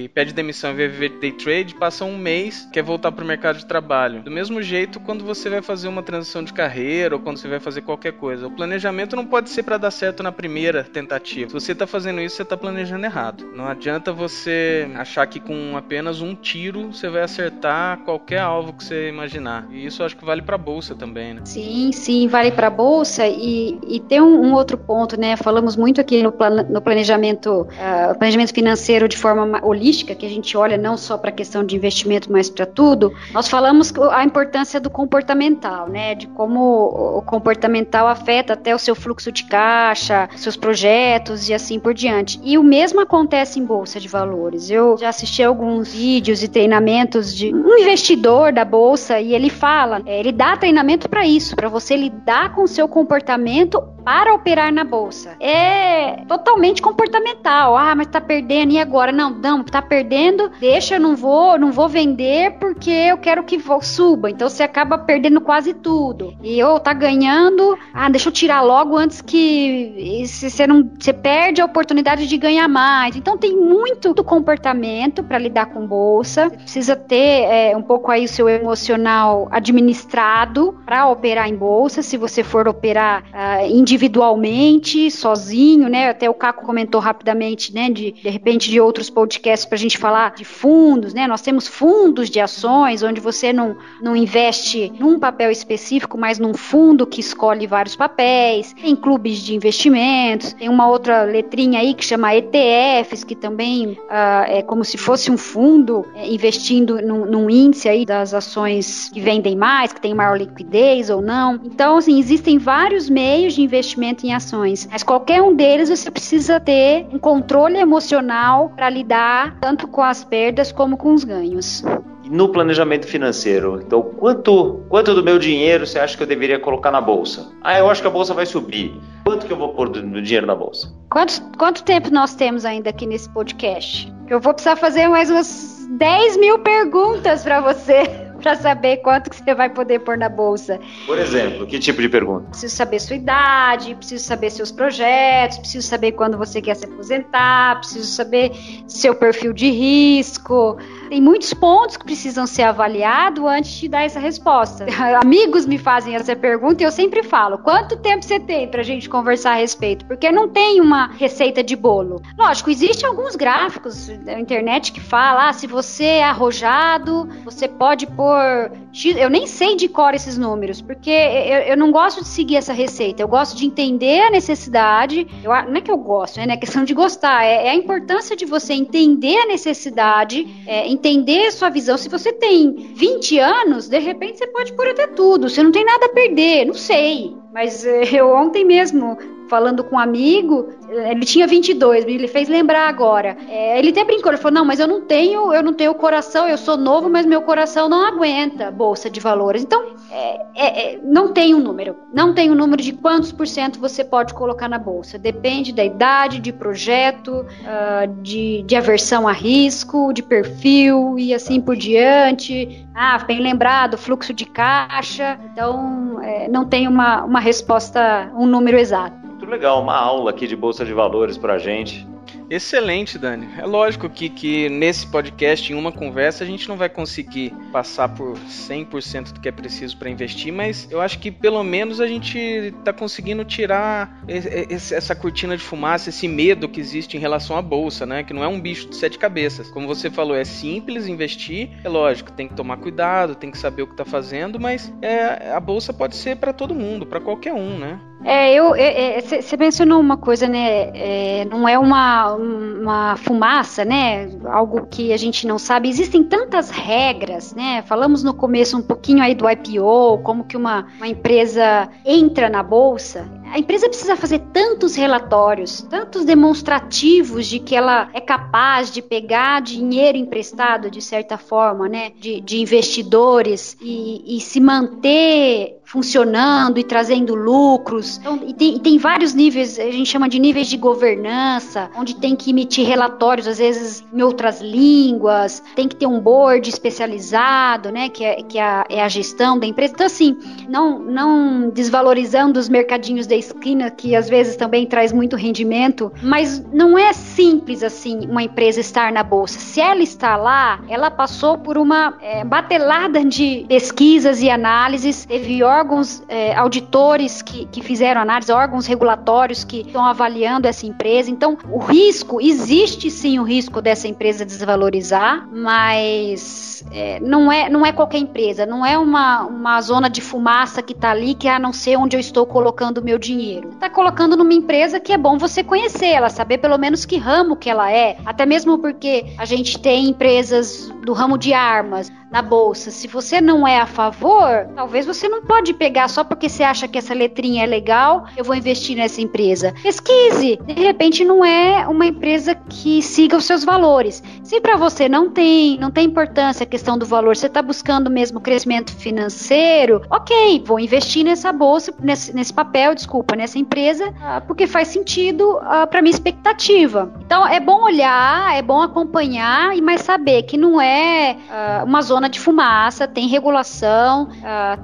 e 0.05 0.11
pede 0.13 0.33
demissão 0.33 0.71
e 0.71 0.75
vai 0.75 0.87
viver 0.87 1.09
day 1.19 1.31
trade, 1.31 1.75
passa 1.75 2.05
um 2.05 2.17
mês, 2.17 2.67
quer 2.71 2.83
voltar 2.83 3.11
para 3.11 3.23
o 3.23 3.27
mercado 3.27 3.57
de 3.57 3.65
trabalho. 3.65 4.21
Do 4.21 4.31
mesmo 4.31 4.61
jeito, 4.61 4.99
quando 4.99 5.23
você 5.23 5.49
vai 5.49 5.61
fazer 5.61 5.87
uma 5.87 6.03
transição 6.03 6.43
de 6.43 6.53
carreira 6.53 7.15
ou 7.15 7.21
quando 7.21 7.37
você 7.37 7.47
vai 7.47 7.59
fazer 7.59 7.81
qualquer 7.81 8.13
coisa, 8.13 8.47
o 8.47 8.51
planejamento 8.51 9.15
não 9.15 9.25
pode 9.25 9.49
ser 9.49 9.63
para 9.63 9.77
dar 9.77 9.91
certo 9.91 10.23
na 10.23 10.31
primeira 10.31 10.83
tentativa. 10.83 11.49
Se 11.49 11.53
você 11.53 11.71
está 11.73 11.87
fazendo 11.87 12.21
isso, 12.21 12.35
você 12.35 12.43
está 12.43 12.55
planejando 12.55 13.05
errado. 13.05 13.51
Não 13.55 13.67
adianta 13.67 14.11
você 14.11 14.89
achar 14.95 15.25
que 15.27 15.39
com 15.39 15.75
apenas 15.75 16.21
um 16.21 16.35
tiro 16.35 16.93
você 16.93 17.09
vai 17.09 17.23
acertar 17.23 17.72
qualquer 18.05 18.39
alvo 18.39 18.73
que 18.73 18.83
você 18.83 19.09
imaginar. 19.09 19.67
E 19.71 19.85
isso 19.85 20.03
acho 20.03 20.15
que 20.15 20.25
vale 20.25 20.41
para 20.41 20.57
bolsa 20.57 20.95
também, 20.95 21.33
né? 21.33 21.41
Sim, 21.45 21.91
sim, 21.91 22.27
vale 22.27 22.51
para 22.51 22.69
bolsa 22.69 23.27
e, 23.27 23.79
e 23.87 23.99
tem 23.99 24.21
um, 24.21 24.47
um, 24.47 24.53
outro 24.53 24.77
ponto, 24.77 25.19
né? 25.19 25.35
Falamos 25.35 25.75
muito 25.75 25.99
aqui 26.01 26.21
no, 26.21 26.31
plan, 26.31 26.63
no 26.63 26.81
planejamento, 26.81 27.61
uh, 27.61 28.17
planejamento 28.17 28.53
financeiro 28.53 29.07
de 29.07 29.17
forma 29.17 29.59
holística 29.63 30.15
que 30.15 30.25
a 30.25 30.29
gente 30.29 30.55
olha 30.57 30.77
não 30.77 30.97
só 30.97 31.17
para 31.17 31.29
a 31.29 31.33
questão 31.33 31.63
de 31.63 31.75
investimento, 31.75 32.31
mas 32.31 32.49
para 32.49 32.65
tudo, 32.65 33.13
nós 33.31 33.47
falamos 33.47 33.93
a 34.11 34.23
importância 34.23 34.79
do 34.79 34.89
comportamental, 34.89 35.87
né? 35.87 36.15
De 36.15 36.27
como 36.27 37.17
o 37.17 37.21
comportamental 37.21 38.07
afeta 38.07 38.53
até 38.53 38.73
o 38.75 38.79
seu 38.79 38.95
fluxo 38.95 39.31
de 39.31 39.45
caixa, 39.45 40.29
seus 40.35 40.55
projetos 40.55 41.49
e 41.49 41.53
assim 41.53 41.79
por 41.79 41.93
diante. 41.93 42.39
E 42.43 42.57
o 42.57 42.63
mesmo 42.63 42.99
acontece 43.01 43.59
em 43.59 43.65
bolsa 43.65 43.99
de 43.99 44.07
valores. 44.07 44.69
Eu 44.69 44.97
já 44.97 45.09
assisti 45.09 45.43
alguns 45.43 45.93
vídeos 45.93 46.43
e 46.43 46.47
treinamentos 46.47 47.35
de 47.35 47.51
um 47.63 47.79
investidor 47.79 48.51
da 48.51 48.65
bolsa 48.65 49.19
e 49.19 49.33
ele 49.33 49.49
fala, 49.49 50.01
é, 50.05 50.19
ele 50.19 50.31
dá 50.31 50.57
treinamento 50.57 51.09
para 51.09 51.25
isso, 51.25 51.55
para 51.55 51.69
você 51.69 51.95
lidar 51.95 52.53
com 52.53 52.63
o 52.63 52.67
seu 52.67 52.87
comportamento 52.87 53.81
para 54.03 54.33
operar 54.33 54.71
na 54.71 54.83
bolsa. 54.83 55.35
É 55.39 56.23
totalmente 56.27 56.81
comportamental. 56.81 57.77
Ah, 57.77 57.95
mas 57.95 58.07
tá 58.07 58.19
perdendo 58.19 58.73
e 58.73 58.79
agora? 58.79 59.11
Não, 59.11 59.29
não, 59.29 59.63
tá 59.63 59.81
perdendo 59.81 60.51
deixa, 60.59 60.95
eu 60.95 60.99
não 60.99 61.15
vou, 61.15 61.57
não 61.57 61.71
vou 61.71 61.87
vender 61.87 62.57
porque 62.59 62.89
eu 62.89 63.17
quero 63.17 63.43
que 63.43 63.61
suba. 63.81 64.29
Então 64.29 64.49
você 64.49 64.63
acaba 64.63 64.97
perdendo 64.97 65.41
quase 65.41 65.73
tudo. 65.73 66.33
E 66.43 66.61
ou 66.63 66.79
tá 66.79 66.93
ganhando, 66.93 67.77
ah, 67.93 68.09
deixa 68.09 68.29
eu 68.29 68.33
tirar 68.33 68.61
logo 68.61 68.97
antes 68.97 69.21
que 69.21 70.23
você 70.25 70.67
não, 70.67 70.89
você 70.99 71.13
perde 71.13 71.61
a 71.61 71.65
oportunidade 71.65 72.27
de 72.27 72.37
ganhar 72.37 72.67
mais. 72.67 73.15
Então 73.15 73.37
tem 73.37 73.55
muito 73.55 74.13
do 74.13 74.23
comportamento 74.23 75.23
para 75.23 75.37
lidar 75.37 75.67
com 75.67 75.85
bolsa. 75.85 76.49
Precisa 76.49 76.95
ter 76.95 77.52
é, 77.53 77.77
um 77.77 77.81
pouco 77.81 78.09
aí 78.09 78.25
o 78.25 78.27
seu 78.27 78.49
emocional 78.49 79.47
administrado 79.51 80.75
para 80.85 81.07
operar 81.07 81.47
em 81.47 81.55
bolsa. 81.55 82.01
Se 82.01 82.17
você 82.17 82.43
for 82.43 82.67
operar 82.67 83.23
uh, 83.23 83.65
individualmente, 83.69 85.11
sozinho, 85.11 85.87
né? 85.87 86.09
Até 86.09 86.29
o 86.29 86.33
Caco 86.33 86.65
comentou 86.65 86.99
rapidamente, 86.99 87.73
né? 87.73 87.89
De 87.89 88.23
de 88.23 88.29
repente 88.29 88.69
de 88.71 88.79
outros 88.79 89.09
podcasts 89.09 89.65
para 89.65 89.75
a 89.75 89.79
gente 89.79 89.97
falar 89.97 90.33
de 90.33 90.45
fundos, 90.45 91.13
né? 91.13 91.27
Nós 91.27 91.41
temos 91.41 91.67
fundos 91.67 92.29
de 92.29 92.39
ações 92.39 93.03
onde 93.03 93.19
você 93.19 93.51
não, 93.51 93.75
não 94.01 94.15
investe 94.15 94.91
num 94.97 95.19
papel 95.19 95.51
específico, 95.51 96.17
mas 96.17 96.39
num 96.39 96.53
fundo 96.53 97.05
que 97.05 97.19
escolhe 97.19 97.67
vários 97.67 97.95
papéis. 97.95 98.73
Tem 98.73 98.95
clubes 98.95 99.39
de 99.39 99.55
investimentos, 99.55 100.53
tem 100.53 100.69
uma 100.69 100.87
outra 100.87 101.23
letrinha 101.23 101.79
aí 101.79 101.93
que 101.93 102.05
chama 102.05 102.33
ETFs, 102.35 103.23
que 103.23 103.35
também 103.35 103.91
uh, 103.91 104.45
é 104.47 104.61
como 104.61 104.83
se 104.83 104.97
fosse 104.97 105.29
um 105.29 105.37
fundo 105.37 106.05
é, 106.15 106.27
investindo 106.27 107.01
num, 107.01 107.25
num, 107.25 107.42
índice 107.49 107.89
aí 107.89 108.05
das 108.05 108.33
ações 108.33 109.09
que 109.13 109.19
vendem 109.19 109.55
mais, 109.55 109.93
que 109.93 110.01
tem 110.01 110.13
maior 110.13 110.37
liquidez 110.37 111.09
ou 111.09 111.21
não. 111.21 111.59
Então, 111.63 111.97
assim, 111.97 112.19
existem 112.19 112.57
vários 112.57 113.09
meios 113.09 113.53
de 113.53 113.61
investimento 113.61 114.25
em 114.25 114.33
ações, 114.33 114.87
mas 114.91 115.03
qualquer 115.03 115.41
um 115.41 115.55
deles 115.55 115.89
você 115.89 116.09
precisa 116.09 116.59
ter 116.59 117.07
um 117.11 117.19
controle 117.19 117.77
emocional 117.77 118.71
para 118.75 118.89
lidar 118.89 119.57
tanto 119.59 119.87
com 119.87 120.01
as 120.01 120.23
perdas 120.23 120.71
como 120.71 120.97
com 120.97 121.13
os 121.13 121.23
ganhos. 121.23 121.83
No 122.25 122.49
planejamento 122.49 123.05
financeiro, 123.05 123.81
então 123.85 124.01
quanto, 124.01 124.81
quanto 124.87 125.13
do 125.13 125.21
meu 125.21 125.37
dinheiro 125.37 125.85
você 125.85 125.99
acha 125.99 126.15
que 126.15 126.23
eu 126.23 126.27
deveria 126.27 126.57
colocar 126.57 126.89
na 126.89 127.01
bolsa? 127.01 127.51
Ah, 127.61 127.77
eu 127.77 127.89
acho 127.89 128.01
que 128.01 128.07
a 128.07 128.11
bolsa 128.11 128.33
vai 128.33 128.45
subir. 128.45 128.93
Quanto 129.25 129.45
que 129.45 129.51
eu 129.51 129.57
vou 129.57 129.69
pôr 129.69 129.89
do 129.89 130.21
dinheiro 130.21 130.47
na 130.47 130.55
bolsa? 130.55 130.93
Quanto, 131.11 131.41
quanto 131.57 131.83
tempo 131.83 132.09
nós 132.11 132.33
temos 132.33 132.65
ainda 132.65 132.89
aqui 132.89 133.05
nesse 133.05 133.29
podcast? 133.29 134.11
Eu 134.29 134.39
vou 134.39 134.53
precisar 134.53 134.77
fazer 134.77 135.07
mais 135.09 135.29
umas 135.29 135.82
10 135.97 136.37
mil 136.37 136.59
perguntas 136.59 137.43
para 137.43 137.61
você 137.61 138.03
para 138.41 138.55
saber 138.55 138.97
quanto 138.97 139.29
que 139.29 139.37
você 139.37 139.55
vai 139.55 139.69
poder 139.69 139.99
pôr 139.99 140.17
na 140.17 140.27
bolsa. 140.27 140.79
Por 141.05 141.17
exemplo, 141.17 141.65
que 141.65 141.79
tipo 141.79 142.01
de 142.01 142.09
pergunta? 142.09 142.49
Preciso 142.49 142.75
saber 142.75 142.99
sua 142.99 143.15
idade, 143.15 143.95
preciso 143.95 144.25
saber 144.25 144.49
seus 144.49 144.71
projetos, 144.71 145.59
preciso 145.59 145.87
saber 145.87 146.11
quando 146.11 146.37
você 146.37 146.61
quer 146.61 146.75
se 146.75 146.85
aposentar, 146.85 147.77
preciso 147.77 148.05
saber 148.05 148.51
seu 148.85 149.15
perfil 149.15 149.53
de 149.53 149.69
risco. 149.69 150.77
Tem 151.13 151.21
muitos 151.21 151.53
pontos 151.53 151.95
que 151.95 152.05
precisam 152.05 152.47
ser 152.47 152.63
avaliados 152.63 153.45
antes 153.45 153.71
de 153.73 153.87
dar 153.87 154.01
essa 154.01 154.19
resposta. 154.19 154.87
Amigos 155.21 155.63
me 155.63 155.77
fazem 155.77 156.15
essa 156.15 156.35
pergunta 156.35 156.81
e 156.81 156.87
eu 156.87 156.91
sempre 156.91 157.21
falo: 157.21 157.59
quanto 157.59 157.95
tempo 157.97 158.25
você 158.25 158.39
tem 158.39 158.67
para 158.67 158.81
a 158.81 158.83
gente 158.83 159.07
conversar 159.07 159.51
a 159.51 159.57
respeito? 159.57 160.05
Porque 160.05 160.31
não 160.31 160.49
tem 160.49 160.81
uma 160.81 161.11
receita 161.11 161.63
de 161.63 161.75
bolo. 161.75 162.19
Lógico, 162.35 162.71
existem 162.71 163.07
alguns 163.07 163.35
gráficos 163.35 164.07
da 164.25 164.39
internet 164.39 164.91
que 164.91 164.99
falam: 164.99 165.49
ah, 165.49 165.53
se 165.53 165.67
você 165.67 166.03
é 166.03 166.23
arrojado, 166.23 167.29
você 167.45 167.67
pode 167.67 168.07
pôr 168.07 168.71
Eu 169.17 169.29
nem 169.29 169.47
sei 169.47 169.75
de 169.75 169.87
cor 169.87 170.13
esses 170.13 170.37
números, 170.37 170.79
porque 170.79 171.09
eu, 171.09 171.59
eu 171.59 171.77
não 171.77 171.91
gosto 171.91 172.21
de 172.21 172.27
seguir 172.27 172.57
essa 172.57 172.73
receita. 172.73 173.23
Eu 173.23 173.27
gosto 173.27 173.57
de 173.57 173.65
entender 173.65 174.21
a 174.21 174.29
necessidade. 174.29 175.27
Eu, 175.43 175.49
não 175.49 175.77
é 175.77 175.81
que 175.81 175.89
eu 175.89 175.97
gosto, 175.97 176.37
né? 176.37 176.45
É 176.53 176.57
questão 176.57 176.83
de 176.83 176.93
gostar. 176.93 177.43
É, 177.43 177.65
é, 177.65 177.69
a 177.71 177.75
importância 177.75 178.35
de 178.35 178.45
você 178.45 178.73
entender 178.73 179.35
a 179.37 179.47
necessidade, 179.47 180.47
é, 180.67 180.87
entender 180.87 181.47
a 181.47 181.51
sua 181.51 181.69
visão. 181.69 181.97
Se 181.97 182.07
você 182.07 182.31
tem 182.31 182.93
20 182.93 183.39
anos, 183.39 183.87
de 183.87 183.97
repente 183.97 184.37
você 184.37 184.47
pode 184.47 184.73
pôr 184.73 184.87
até 184.87 185.07
tudo. 185.07 185.49
Você 185.49 185.63
não 185.63 185.71
tem 185.71 185.83
nada 185.83 186.05
a 186.05 186.09
perder. 186.09 186.65
Não 186.65 186.75
sei. 186.75 187.35
Mas 187.53 187.85
eh, 187.85 188.09
eu 188.13 188.29
ontem 188.29 188.63
mesmo 188.63 189.17
falando 189.53 189.83
com 189.83 189.97
um 189.97 189.99
amigo, 189.99 190.69
eh, 190.89 191.11
ele 191.11 191.23
tinha 191.25 191.45
22, 191.45 192.05
ele 192.05 192.27
fez 192.27 192.49
lembrar 192.49 192.89
agora. 192.89 193.37
É, 193.47 193.77
ele 193.77 193.91
até 193.91 194.03
brincou, 194.03 194.31
ele 194.31 194.41
falou: 194.41 194.55
"Não, 194.55 194.65
mas 194.65 194.79
eu 194.79 194.87
não 194.87 195.01
tenho, 195.01 195.53
eu 195.53 195.61
não 195.61 195.75
tenho 195.75 195.93
coração, 195.93 196.47
eu 196.47 196.57
sou 196.57 196.75
novo, 196.75 197.07
mas 197.07 197.23
meu 197.23 197.43
coração 197.43 197.87
não 197.87 198.03
aguenta 198.03 198.71
bolsa 198.71 199.11
de 199.11 199.19
valores". 199.19 199.61
Então, 199.61 199.83
é, 200.09 200.93
é, 200.93 200.99
não 201.03 201.31
tem 201.31 201.53
um 201.53 201.59
número, 201.59 201.95
não 202.11 202.33
tem 202.33 202.49
um 202.49 202.55
número 202.55 202.81
de 202.81 202.93
quantos 202.93 203.31
por 203.31 203.45
cento 203.45 203.79
você 203.79 204.03
pode 204.03 204.33
colocar 204.33 204.67
na 204.67 204.79
bolsa. 204.79 205.19
Depende 205.19 205.71
da 205.71 205.85
idade, 205.85 206.39
de 206.39 206.51
projeto, 206.51 207.45
uh, 207.45 208.23
de, 208.23 208.63
de 208.63 208.75
aversão 208.75 209.27
a 209.27 209.31
risco, 209.31 210.11
de 210.11 210.23
perfil 210.23 211.19
e 211.19 211.31
assim 211.31 211.61
por 211.61 211.75
diante. 211.75 212.87
Ah, 212.95 213.19
bem 213.19 213.39
lembrado, 213.39 213.99
fluxo 213.99 214.33
de 214.33 214.47
caixa. 214.47 215.39
Então, 215.51 216.19
não 216.49 216.65
tem 216.65 216.87
uma, 216.87 217.23
uma 217.23 217.39
resposta, 217.39 218.31
um 218.35 218.47
número 218.47 218.79
exato. 218.79 219.22
Legal, 219.53 219.83
uma 219.83 219.95
aula 219.95 220.31
aqui 220.31 220.47
de 220.47 220.55
Bolsa 220.55 220.83
de 220.83 220.91
Valores 220.93 221.37
para 221.37 221.53
a 221.53 221.57
gente. 221.59 222.07
Excelente, 222.49 223.19
Dani. 223.19 223.47
É 223.59 223.65
lógico 223.67 224.09
que, 224.09 224.27
que 224.27 224.67
nesse 224.67 225.05
podcast, 225.05 225.71
em 225.71 225.75
uma 225.75 225.91
conversa, 225.91 226.43
a 226.43 226.47
gente 226.47 226.67
não 226.67 226.75
vai 226.75 226.89
conseguir 226.89 227.53
passar 227.71 228.09
por 228.09 228.35
100% 228.35 229.31
do 229.31 229.39
que 229.39 229.47
é 229.47 229.51
preciso 229.51 229.95
para 229.97 230.09
investir, 230.09 230.51
mas 230.51 230.87
eu 230.91 230.99
acho 230.99 231.19
que 231.19 231.29
pelo 231.29 231.63
menos 231.63 232.01
a 232.01 232.07
gente 232.07 232.37
está 232.37 232.91
conseguindo 232.91 233.45
tirar 233.45 234.23
essa 234.27 235.15
cortina 235.15 235.55
de 235.55 235.63
fumaça, 235.63 236.09
esse 236.09 236.27
medo 236.27 236.67
que 236.67 236.79
existe 236.79 237.15
em 237.15 237.19
relação 237.19 237.55
à 237.55 237.61
bolsa, 237.61 238.07
né? 238.07 238.23
Que 238.23 238.33
não 238.33 238.43
é 238.43 238.47
um 238.47 238.59
bicho 238.59 238.89
de 238.89 238.95
sete 238.95 239.19
cabeças. 239.19 239.69
Como 239.69 239.87
você 239.87 240.09
falou, 240.09 240.35
é 240.35 240.43
simples 240.43 241.07
investir, 241.07 241.69
é 241.83 241.89
lógico, 241.89 242.31
tem 242.31 242.47
que 242.47 242.55
tomar 242.55 242.77
cuidado, 242.77 243.35
tem 243.35 243.51
que 243.51 243.57
saber 243.57 243.83
o 243.83 243.87
que 243.87 243.93
está 243.93 244.05
fazendo, 244.05 244.59
mas 244.59 244.91
é, 244.99 245.51
a 245.51 245.59
bolsa 245.59 245.93
pode 245.93 246.15
ser 246.15 246.37
para 246.37 246.51
todo 246.51 246.73
mundo, 246.73 247.05
para 247.05 247.19
qualquer 247.19 247.53
um, 247.53 247.77
né? 247.77 247.99
É, 248.23 248.53
eu, 248.53 248.69
você 248.69 249.55
é, 249.55 249.57
mencionou 249.57 249.99
uma 249.99 250.17
coisa, 250.17 250.47
né? 250.47 250.91
É, 250.93 251.45
não 251.45 251.67
é 251.67 251.77
uma, 251.77 252.33
uma 252.33 253.15
fumaça, 253.17 253.83
né? 253.83 254.29
Algo 254.45 254.87
que 254.87 255.11
a 255.11 255.17
gente 255.17 255.45
não 255.45 255.59
sabe. 255.59 255.89
Existem 255.89 256.23
tantas 256.23 256.69
regras, 256.69 257.53
né? 257.53 257.81
Falamos 257.83 258.23
no 258.23 258.33
começo 258.33 258.77
um 258.77 258.81
pouquinho 258.81 259.21
aí 259.21 259.35
do 259.35 259.49
IPO, 259.49 260.19
como 260.23 260.45
que 260.45 260.55
uma, 260.55 260.87
uma 260.97 261.07
empresa 261.07 261.89
entra 262.05 262.49
na 262.49 262.63
bolsa. 262.63 263.27
A 263.53 263.59
empresa 263.59 263.87
precisa 263.87 264.15
fazer 264.15 264.39
tantos 264.51 264.95
relatórios, 264.95 265.83
tantos 265.83 266.25
demonstrativos 266.25 267.45
de 267.45 267.59
que 267.59 267.75
ela 267.75 268.09
é 268.11 268.19
capaz 268.19 268.91
de 268.91 268.99
pegar 268.99 269.61
dinheiro 269.61 270.17
emprestado, 270.17 270.89
de 270.89 270.99
certa 270.99 271.37
forma, 271.37 271.87
né? 271.87 272.11
De, 272.19 272.41
de 272.41 272.59
investidores 272.59 273.77
e, 273.79 274.37
e 274.37 274.41
se 274.41 274.59
manter 274.59 275.83
funcionando 275.93 276.79
e 276.79 276.83
trazendo 276.83 277.35
lucros. 277.35 278.17
Então, 278.17 278.39
e 278.47 278.53
tem, 278.53 278.75
e 278.77 278.79
tem, 278.79 278.97
vários 278.97 279.35
níveis, 279.35 279.77
a 279.77 279.91
gente 279.91 280.09
chama 280.09 280.27
de 280.27 280.39
níveis 280.39 280.67
de 280.67 280.75
governança, 280.75 281.91
onde 281.95 282.15
tem 282.15 282.35
que 282.35 282.49
emitir 282.49 282.87
relatórios, 282.87 283.47
às 283.47 283.59
vezes 283.59 284.03
em 284.11 284.23
outras 284.23 284.59
línguas, 284.59 285.61
tem 285.75 285.87
que 285.87 285.95
ter 285.95 286.07
um 286.07 286.19
board 286.19 286.67
especializado, 286.67 287.91
né, 287.91 288.09
que 288.09 288.23
é, 288.23 288.41
que 288.41 288.57
é, 288.57 288.63
a, 288.63 288.85
é 288.89 289.03
a 289.03 289.07
gestão 289.07 289.59
da 289.59 289.67
empresa. 289.67 289.93
Então, 289.93 290.07
assim, 290.07 290.35
não, 290.67 290.97
não 290.97 291.69
desvalorizando 291.69 292.59
os 292.59 292.67
mercadinhos 292.67 293.27
da 293.27 293.35
esquina, 293.43 293.91
que 293.91 294.15
às 294.15 294.29
vezes 294.29 294.55
também 294.55 294.85
traz 294.85 295.11
muito 295.11 295.35
rendimento, 295.35 296.11
mas 296.21 296.63
não 296.71 296.97
é 296.97 297.13
simples 297.13 297.83
assim 297.83 298.27
uma 298.27 298.43
empresa 298.43 298.79
estar 298.79 299.11
na 299.11 299.23
bolsa. 299.23 299.59
Se 299.59 299.81
ela 299.81 300.01
está 300.01 300.35
lá, 300.35 300.79
ela 300.87 301.09
passou 301.11 301.57
por 301.57 301.77
uma 301.77 302.15
é, 302.21 302.43
batelada 302.43 303.23
de 303.23 303.65
pesquisas 303.67 304.41
e 304.41 304.49
análises, 304.49 305.25
teve 305.25 305.63
órgãos 305.63 306.23
é, 306.27 306.55
auditores 306.55 307.41
que, 307.41 307.65
que 307.65 307.81
fizeram 307.81 308.21
análise, 308.21 308.51
órgãos 308.51 308.85
regulatórios 308.85 309.63
que 309.63 309.81
estão 309.81 310.03
avaliando 310.05 310.67
essa 310.67 310.85
empresa. 310.85 311.29
Então, 311.29 311.57
o 311.69 311.79
risco, 311.79 312.41
existe 312.41 313.09
sim 313.09 313.39
o 313.39 313.43
risco 313.43 313.81
dessa 313.81 314.07
empresa 314.07 314.45
desvalorizar, 314.45 315.47
mas 315.51 316.83
é, 316.91 317.19
não, 317.19 317.51
é, 317.51 317.69
não 317.69 317.85
é 317.85 317.91
qualquer 317.91 318.19
empresa, 318.19 318.65
não 318.65 318.85
é 318.85 318.97
uma, 318.97 319.43
uma 319.45 319.81
zona 319.81 320.09
de 320.09 320.21
fumaça 320.21 320.81
que 320.81 320.93
está 320.93 321.11
ali, 321.11 321.33
que 321.33 321.47
a 321.47 321.59
não 321.59 321.73
ser 321.73 321.97
onde 321.97 322.15
eu 322.15 322.19
estou 322.19 322.45
colocando 322.45 322.99
o 322.99 323.03
meu 323.03 323.17
dinheiro. 323.17 323.32
Está 323.71 323.89
colocando 323.89 324.37
numa 324.37 324.53
empresa 324.53 324.99
que 324.99 325.11
é 325.11 325.17
bom 325.17 325.37
você 325.37 325.63
conhecer 325.63 326.07
ela, 326.07 326.29
saber 326.29 326.57
pelo 326.57 326.77
menos 326.77 327.05
que 327.05 327.17
ramo 327.17 327.55
que 327.55 327.69
ela 327.69 327.91
é, 327.91 328.17
até 328.25 328.45
mesmo 328.45 328.77
porque 328.77 329.25
a 329.37 329.45
gente 329.45 329.79
tem 329.79 330.09
empresas 330.09 330.91
do 331.03 331.13
ramo 331.13 331.37
de 331.37 331.53
armas 331.53 332.11
na 332.33 332.41
bolsa. 332.41 332.89
Se 332.89 333.07
você 333.07 333.39
não 333.39 333.67
é 333.67 333.77
a 333.77 333.85
favor, 333.85 334.67
talvez 334.75 335.05
você 335.05 335.29
não 335.29 335.43
pode 335.43 335.71
pegar 335.71 336.07
só 336.07 336.23
porque 336.23 336.49
você 336.49 336.63
acha 336.63 336.87
que 336.87 336.97
essa 336.97 337.13
letrinha 337.13 337.63
é 337.63 337.67
legal, 337.67 338.25
eu 338.35 338.43
vou 338.43 338.55
investir 338.55 338.97
nessa 338.97 339.21
empresa. 339.21 339.71
Pesquise. 339.83 340.57
De 340.65 340.73
repente 340.73 341.23
não 341.23 341.45
é 341.45 341.87
uma 341.87 342.07
empresa 342.07 342.55
que 342.55 343.03
siga 343.03 343.37
os 343.37 343.45
seus 343.45 343.63
valores. 343.63 344.23
Se 344.43 344.59
para 344.59 344.75
você 344.75 345.07
não 345.07 345.29
tem, 345.29 345.77
não 345.77 345.91
tem 345.91 346.05
importância 346.05 346.63
a 346.63 346.67
questão 346.67 346.97
do 346.97 347.05
valor, 347.05 347.35
você 347.35 347.45
está 347.45 347.61
buscando 347.61 348.09
mesmo 348.09 348.41
crescimento 348.41 348.95
financeiro, 348.95 350.01
ok, 350.09 350.63
vou 350.65 350.79
investir 350.79 351.23
nessa 351.23 351.51
bolsa, 351.51 351.93
nesse, 352.01 352.33
nesse 352.33 352.51
papel, 352.51 352.95
desculpa, 352.95 353.12
nessa 353.35 353.59
empresa, 353.59 354.09
uh, 354.09 354.45
porque 354.47 354.67
faz 354.67 354.87
sentido 354.87 355.59
ah, 355.61 355.87
para 355.87 356.01
minha 356.01 356.13
expectativa. 356.13 357.11
Então 357.25 357.47
é 357.47 357.59
bom 357.59 357.83
olhar, 357.83 358.55
é 358.55 358.61
bom 358.61 358.81
acompanhar, 358.81 359.75
mas 359.81 360.01
saber 360.01 360.43
que 360.43 360.57
não 360.57 360.79
é 360.79 361.35
uh, 361.49 361.85
uma 361.85 362.01
zona 362.01 362.29
de 362.29 362.39
fumaça, 362.39 363.07
tem 363.07 363.27
regulação, 363.27 364.29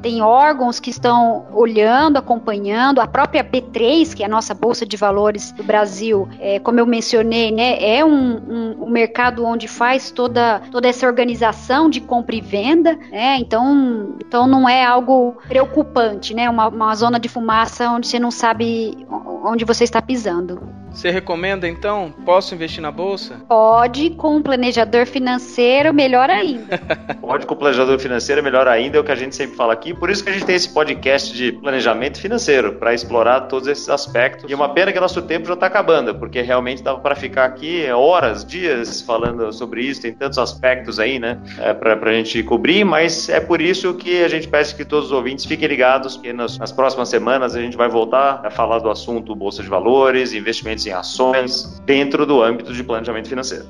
tem 0.02 0.22
órgãos 0.22 0.80
que 0.80 0.89
estão 0.89 1.48
olhando, 1.54 2.18
acompanhando, 2.18 3.00
a 3.00 3.08
própria 3.08 3.44
B3, 3.44 4.13
que 4.15 4.24
é 4.24 4.26
a 4.26 4.30
nossa 4.30 4.54
bolsa 4.54 4.86
de 4.86 4.98
valores 4.98 5.52
do 5.52 5.63
Brasil, 5.63 6.28
é, 6.39 6.60
como 6.60 6.80
eu 6.80 6.86
mencionei, 6.86 7.52
né, 7.52 7.78
é 7.80 8.04
um, 8.04 8.12
um, 8.12 8.84
um, 8.84 8.89
mercado 8.89 9.46
onde 9.46 9.68
faz 9.68 10.12
toda, 10.12 10.62
toda 10.72 10.88
essa 10.88 11.06
organização 11.06 11.89
de 11.89 12.02
compra 12.02 12.36
e 12.36 12.42
venda, 12.42 12.98
né, 13.12 13.38
então, 13.38 14.15
então 14.20 14.48
não 14.48 14.68
é 14.68 14.86
algo 14.86 15.38
preocupante, 15.48 16.34
né, 16.34 16.50
uma, 16.50 16.68
uma 16.68 16.96
zona 16.96 17.20
de 17.20 17.30
fumaça 17.30 17.89
onde 17.89 18.08
você 18.08 18.19
não 18.20 18.32
sabe 18.32 19.06
onde 19.10 19.66
você 19.66 19.84
está 19.84 20.02
pisando. 20.02 20.79
Você 20.93 21.12
recomenda 21.12 21.67
então? 21.67 22.13
Posso 22.25 22.54
investir 22.54 22.82
na 22.82 22.91
bolsa? 22.91 23.41
Pode, 23.47 24.12
com 24.12 24.38
um 24.38 24.41
planejador 24.41 25.06
financeiro, 25.06 25.93
melhor 25.93 26.30
ainda. 26.30 26.78
Pode 27.21 27.45
com 27.45 27.54
o 27.54 27.58
planejador 27.58 27.97
financeiro, 27.99 28.43
melhor 28.43 28.67
ainda, 28.67 28.97
é 28.97 28.99
o 28.99 29.04
que 29.04 29.12
a 29.12 29.15
gente 29.15 29.36
sempre 29.36 29.56
fala 29.56 29.73
aqui. 29.73 29.93
Por 29.93 30.10
isso 30.10 30.23
que 30.23 30.30
a 30.30 30.34
gente 30.34 30.45
tem 30.45 30.56
esse 30.56 30.69
podcast 30.69 31.34
de 31.36 31.52
planejamento 31.52 32.19
financeiro, 32.19 32.73
para 32.73 32.93
explorar 32.93 33.41
todos 33.41 33.67
esses 33.67 33.89
aspectos. 33.89 34.49
E 34.49 34.54
é 34.54 34.56
uma 34.56 34.69
pena 34.69 34.91
que 34.91 34.99
nosso 34.99 35.21
tempo 35.21 35.47
já 35.47 35.54
está 35.54 35.67
acabando, 35.67 36.15
porque 36.15 36.41
realmente 36.41 36.84
dava 36.84 36.99
para 36.99 37.15
ficar 37.15 37.45
aqui 37.45 37.89
horas, 37.91 38.43
dias 38.43 39.02
falando 39.02 39.52
sobre 39.54 39.82
isso, 39.82 40.02
tem 40.02 40.13
tantos 40.13 40.38
aspectos 40.38 40.99
aí, 40.99 41.19
né, 41.19 41.39
é, 41.60 41.73
para 41.73 42.10
a 42.10 42.13
gente 42.13 42.41
cobrir, 42.43 42.84
mas 42.84 43.30
é 43.30 43.39
por 43.39 43.62
isso 43.62 43.93
que 43.93 44.23
a 44.23 44.28
gente 44.28 44.47
peça 44.47 44.75
que 44.75 44.86
todos 44.86 45.08
os 45.08 45.12
ouvintes 45.12 45.45
fiquem 45.45 45.67
ligados, 45.67 46.17
que 46.17 46.34
nas, 46.34 46.58
nas 46.58 46.71
próximas 46.71 47.10
semanas 47.10 47.56
a 47.56 47.62
gente 47.62 47.78
vai 47.78 47.88
voltar 47.88 48.41
a 48.43 48.49
falar 48.49 48.80
do 48.80 48.89
assunto 48.89 49.36
Bolsa 49.36 49.63
de 49.63 49.69
Valores, 49.69 50.34
investimentos 50.34 50.79
em 50.86 50.92
ações, 50.92 51.82
dentro 51.86 52.26
do 52.26 52.42
âmbito 52.42 52.74
de 52.74 52.84
planejamento 52.84 53.30
financeiro. 53.30 53.65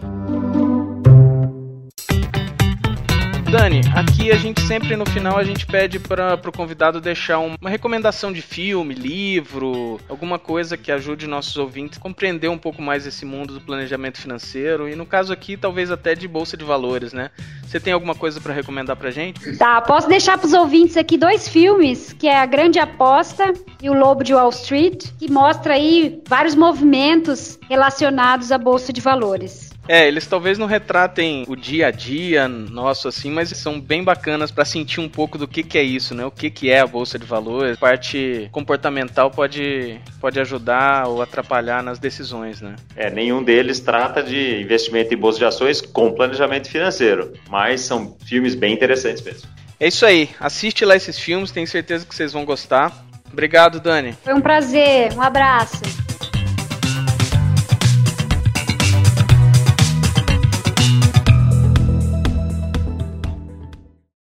Dani, 3.49 3.81
aqui 3.95 4.31
a 4.31 4.35
gente 4.35 4.61
sempre 4.61 4.95
no 4.95 5.07
final 5.07 5.35
a 5.35 5.43
gente 5.43 5.65
pede 5.65 5.97
para 5.99 6.35
o 6.35 6.51
convidado 6.51 7.01
deixar 7.01 7.39
uma 7.39 7.67
recomendação 7.67 8.31
de 8.31 8.43
filme, 8.43 8.93
livro, 8.93 9.99
alguma 10.07 10.37
coisa 10.37 10.77
que 10.77 10.91
ajude 10.91 11.25
nossos 11.25 11.57
ouvintes 11.57 11.97
a 11.97 12.01
compreender 12.01 12.47
um 12.47 12.59
pouco 12.59 12.79
mais 12.79 13.07
esse 13.07 13.25
mundo 13.25 13.55
do 13.55 13.61
planejamento 13.61 14.19
financeiro 14.21 14.87
e 14.87 14.95
no 14.95 15.03
caso 15.03 15.33
aqui 15.33 15.57
talvez 15.57 15.89
até 15.89 16.13
de 16.13 16.27
bolsa 16.27 16.55
de 16.55 16.63
valores, 16.63 17.11
né? 17.11 17.31
Você 17.63 17.79
tem 17.79 17.91
alguma 17.91 18.13
coisa 18.13 18.39
para 18.39 18.53
recomendar 18.53 18.95
pra 18.95 19.09
gente? 19.09 19.57
Tá, 19.57 19.81
posso 19.81 20.07
deixar 20.07 20.37
para 20.37 20.45
os 20.45 20.53
ouvintes 20.53 20.95
aqui 20.95 21.17
dois 21.17 21.47
filmes, 21.47 22.13
que 22.13 22.27
é 22.27 22.37
A 22.37 22.45
Grande 22.45 22.77
Aposta 22.77 23.51
e 23.81 23.89
O 23.89 23.93
Lobo 23.93 24.23
de 24.23 24.31
Wall 24.31 24.49
Street, 24.49 25.07
que 25.17 25.31
mostra 25.31 25.73
aí 25.73 26.21
vários 26.27 26.53
movimentos 26.53 27.57
relacionados 27.67 28.51
à 28.51 28.59
bolsa 28.59 28.93
de 28.93 29.01
valores. 29.01 29.68
É, 29.89 30.07
eles 30.07 30.27
talvez 30.27 30.59
não 30.59 30.67
retratem 30.67 31.45
o 31.47 31.55
dia 31.55 31.87
a 31.87 31.91
dia 31.91 32.47
nosso 32.47 33.07
assim, 33.07 33.31
mas 33.31 33.49
são 33.49 33.81
bem 33.81 34.03
bacanas 34.03 34.51
para 34.51 34.63
sentir 34.63 35.01
um 35.01 35.09
pouco 35.09 35.35
do 35.35 35.47
que, 35.47 35.63
que 35.63 35.79
é 35.79 35.81
isso, 35.81 36.13
né? 36.13 36.23
O 36.23 36.29
que, 36.29 36.51
que 36.51 36.69
é 36.69 36.79
a 36.79 36.85
bolsa 36.85 37.17
de 37.17 37.25
valores. 37.25 37.75
A 37.75 37.79
parte 37.79 38.47
comportamental 38.51 39.31
pode, 39.31 39.99
pode 40.21 40.39
ajudar 40.39 41.07
ou 41.07 41.23
atrapalhar 41.23 41.81
nas 41.81 41.97
decisões, 41.97 42.61
né? 42.61 42.75
É, 42.95 43.09
nenhum 43.09 43.41
deles 43.41 43.79
trata 43.79 44.21
de 44.21 44.61
investimento 44.61 45.11
em 45.11 45.17
bolsa 45.17 45.39
de 45.39 45.45
ações 45.45 45.81
com 45.81 46.13
planejamento 46.13 46.69
financeiro, 46.69 47.33
mas 47.49 47.81
são 47.81 48.15
filmes 48.27 48.53
bem 48.53 48.71
interessantes 48.71 49.23
mesmo. 49.23 49.49
É 49.79 49.87
isso 49.87 50.05
aí. 50.05 50.29
Assiste 50.39 50.85
lá 50.85 50.95
esses 50.95 51.17
filmes, 51.17 51.49
tenho 51.49 51.65
certeza 51.65 52.05
que 52.05 52.13
vocês 52.13 52.31
vão 52.31 52.45
gostar. 52.45 53.05
Obrigado, 53.33 53.79
Dani. 53.79 54.15
Foi 54.23 54.35
um 54.35 54.41
prazer. 54.41 55.13
Um 55.13 55.21
abraço. 55.23 55.81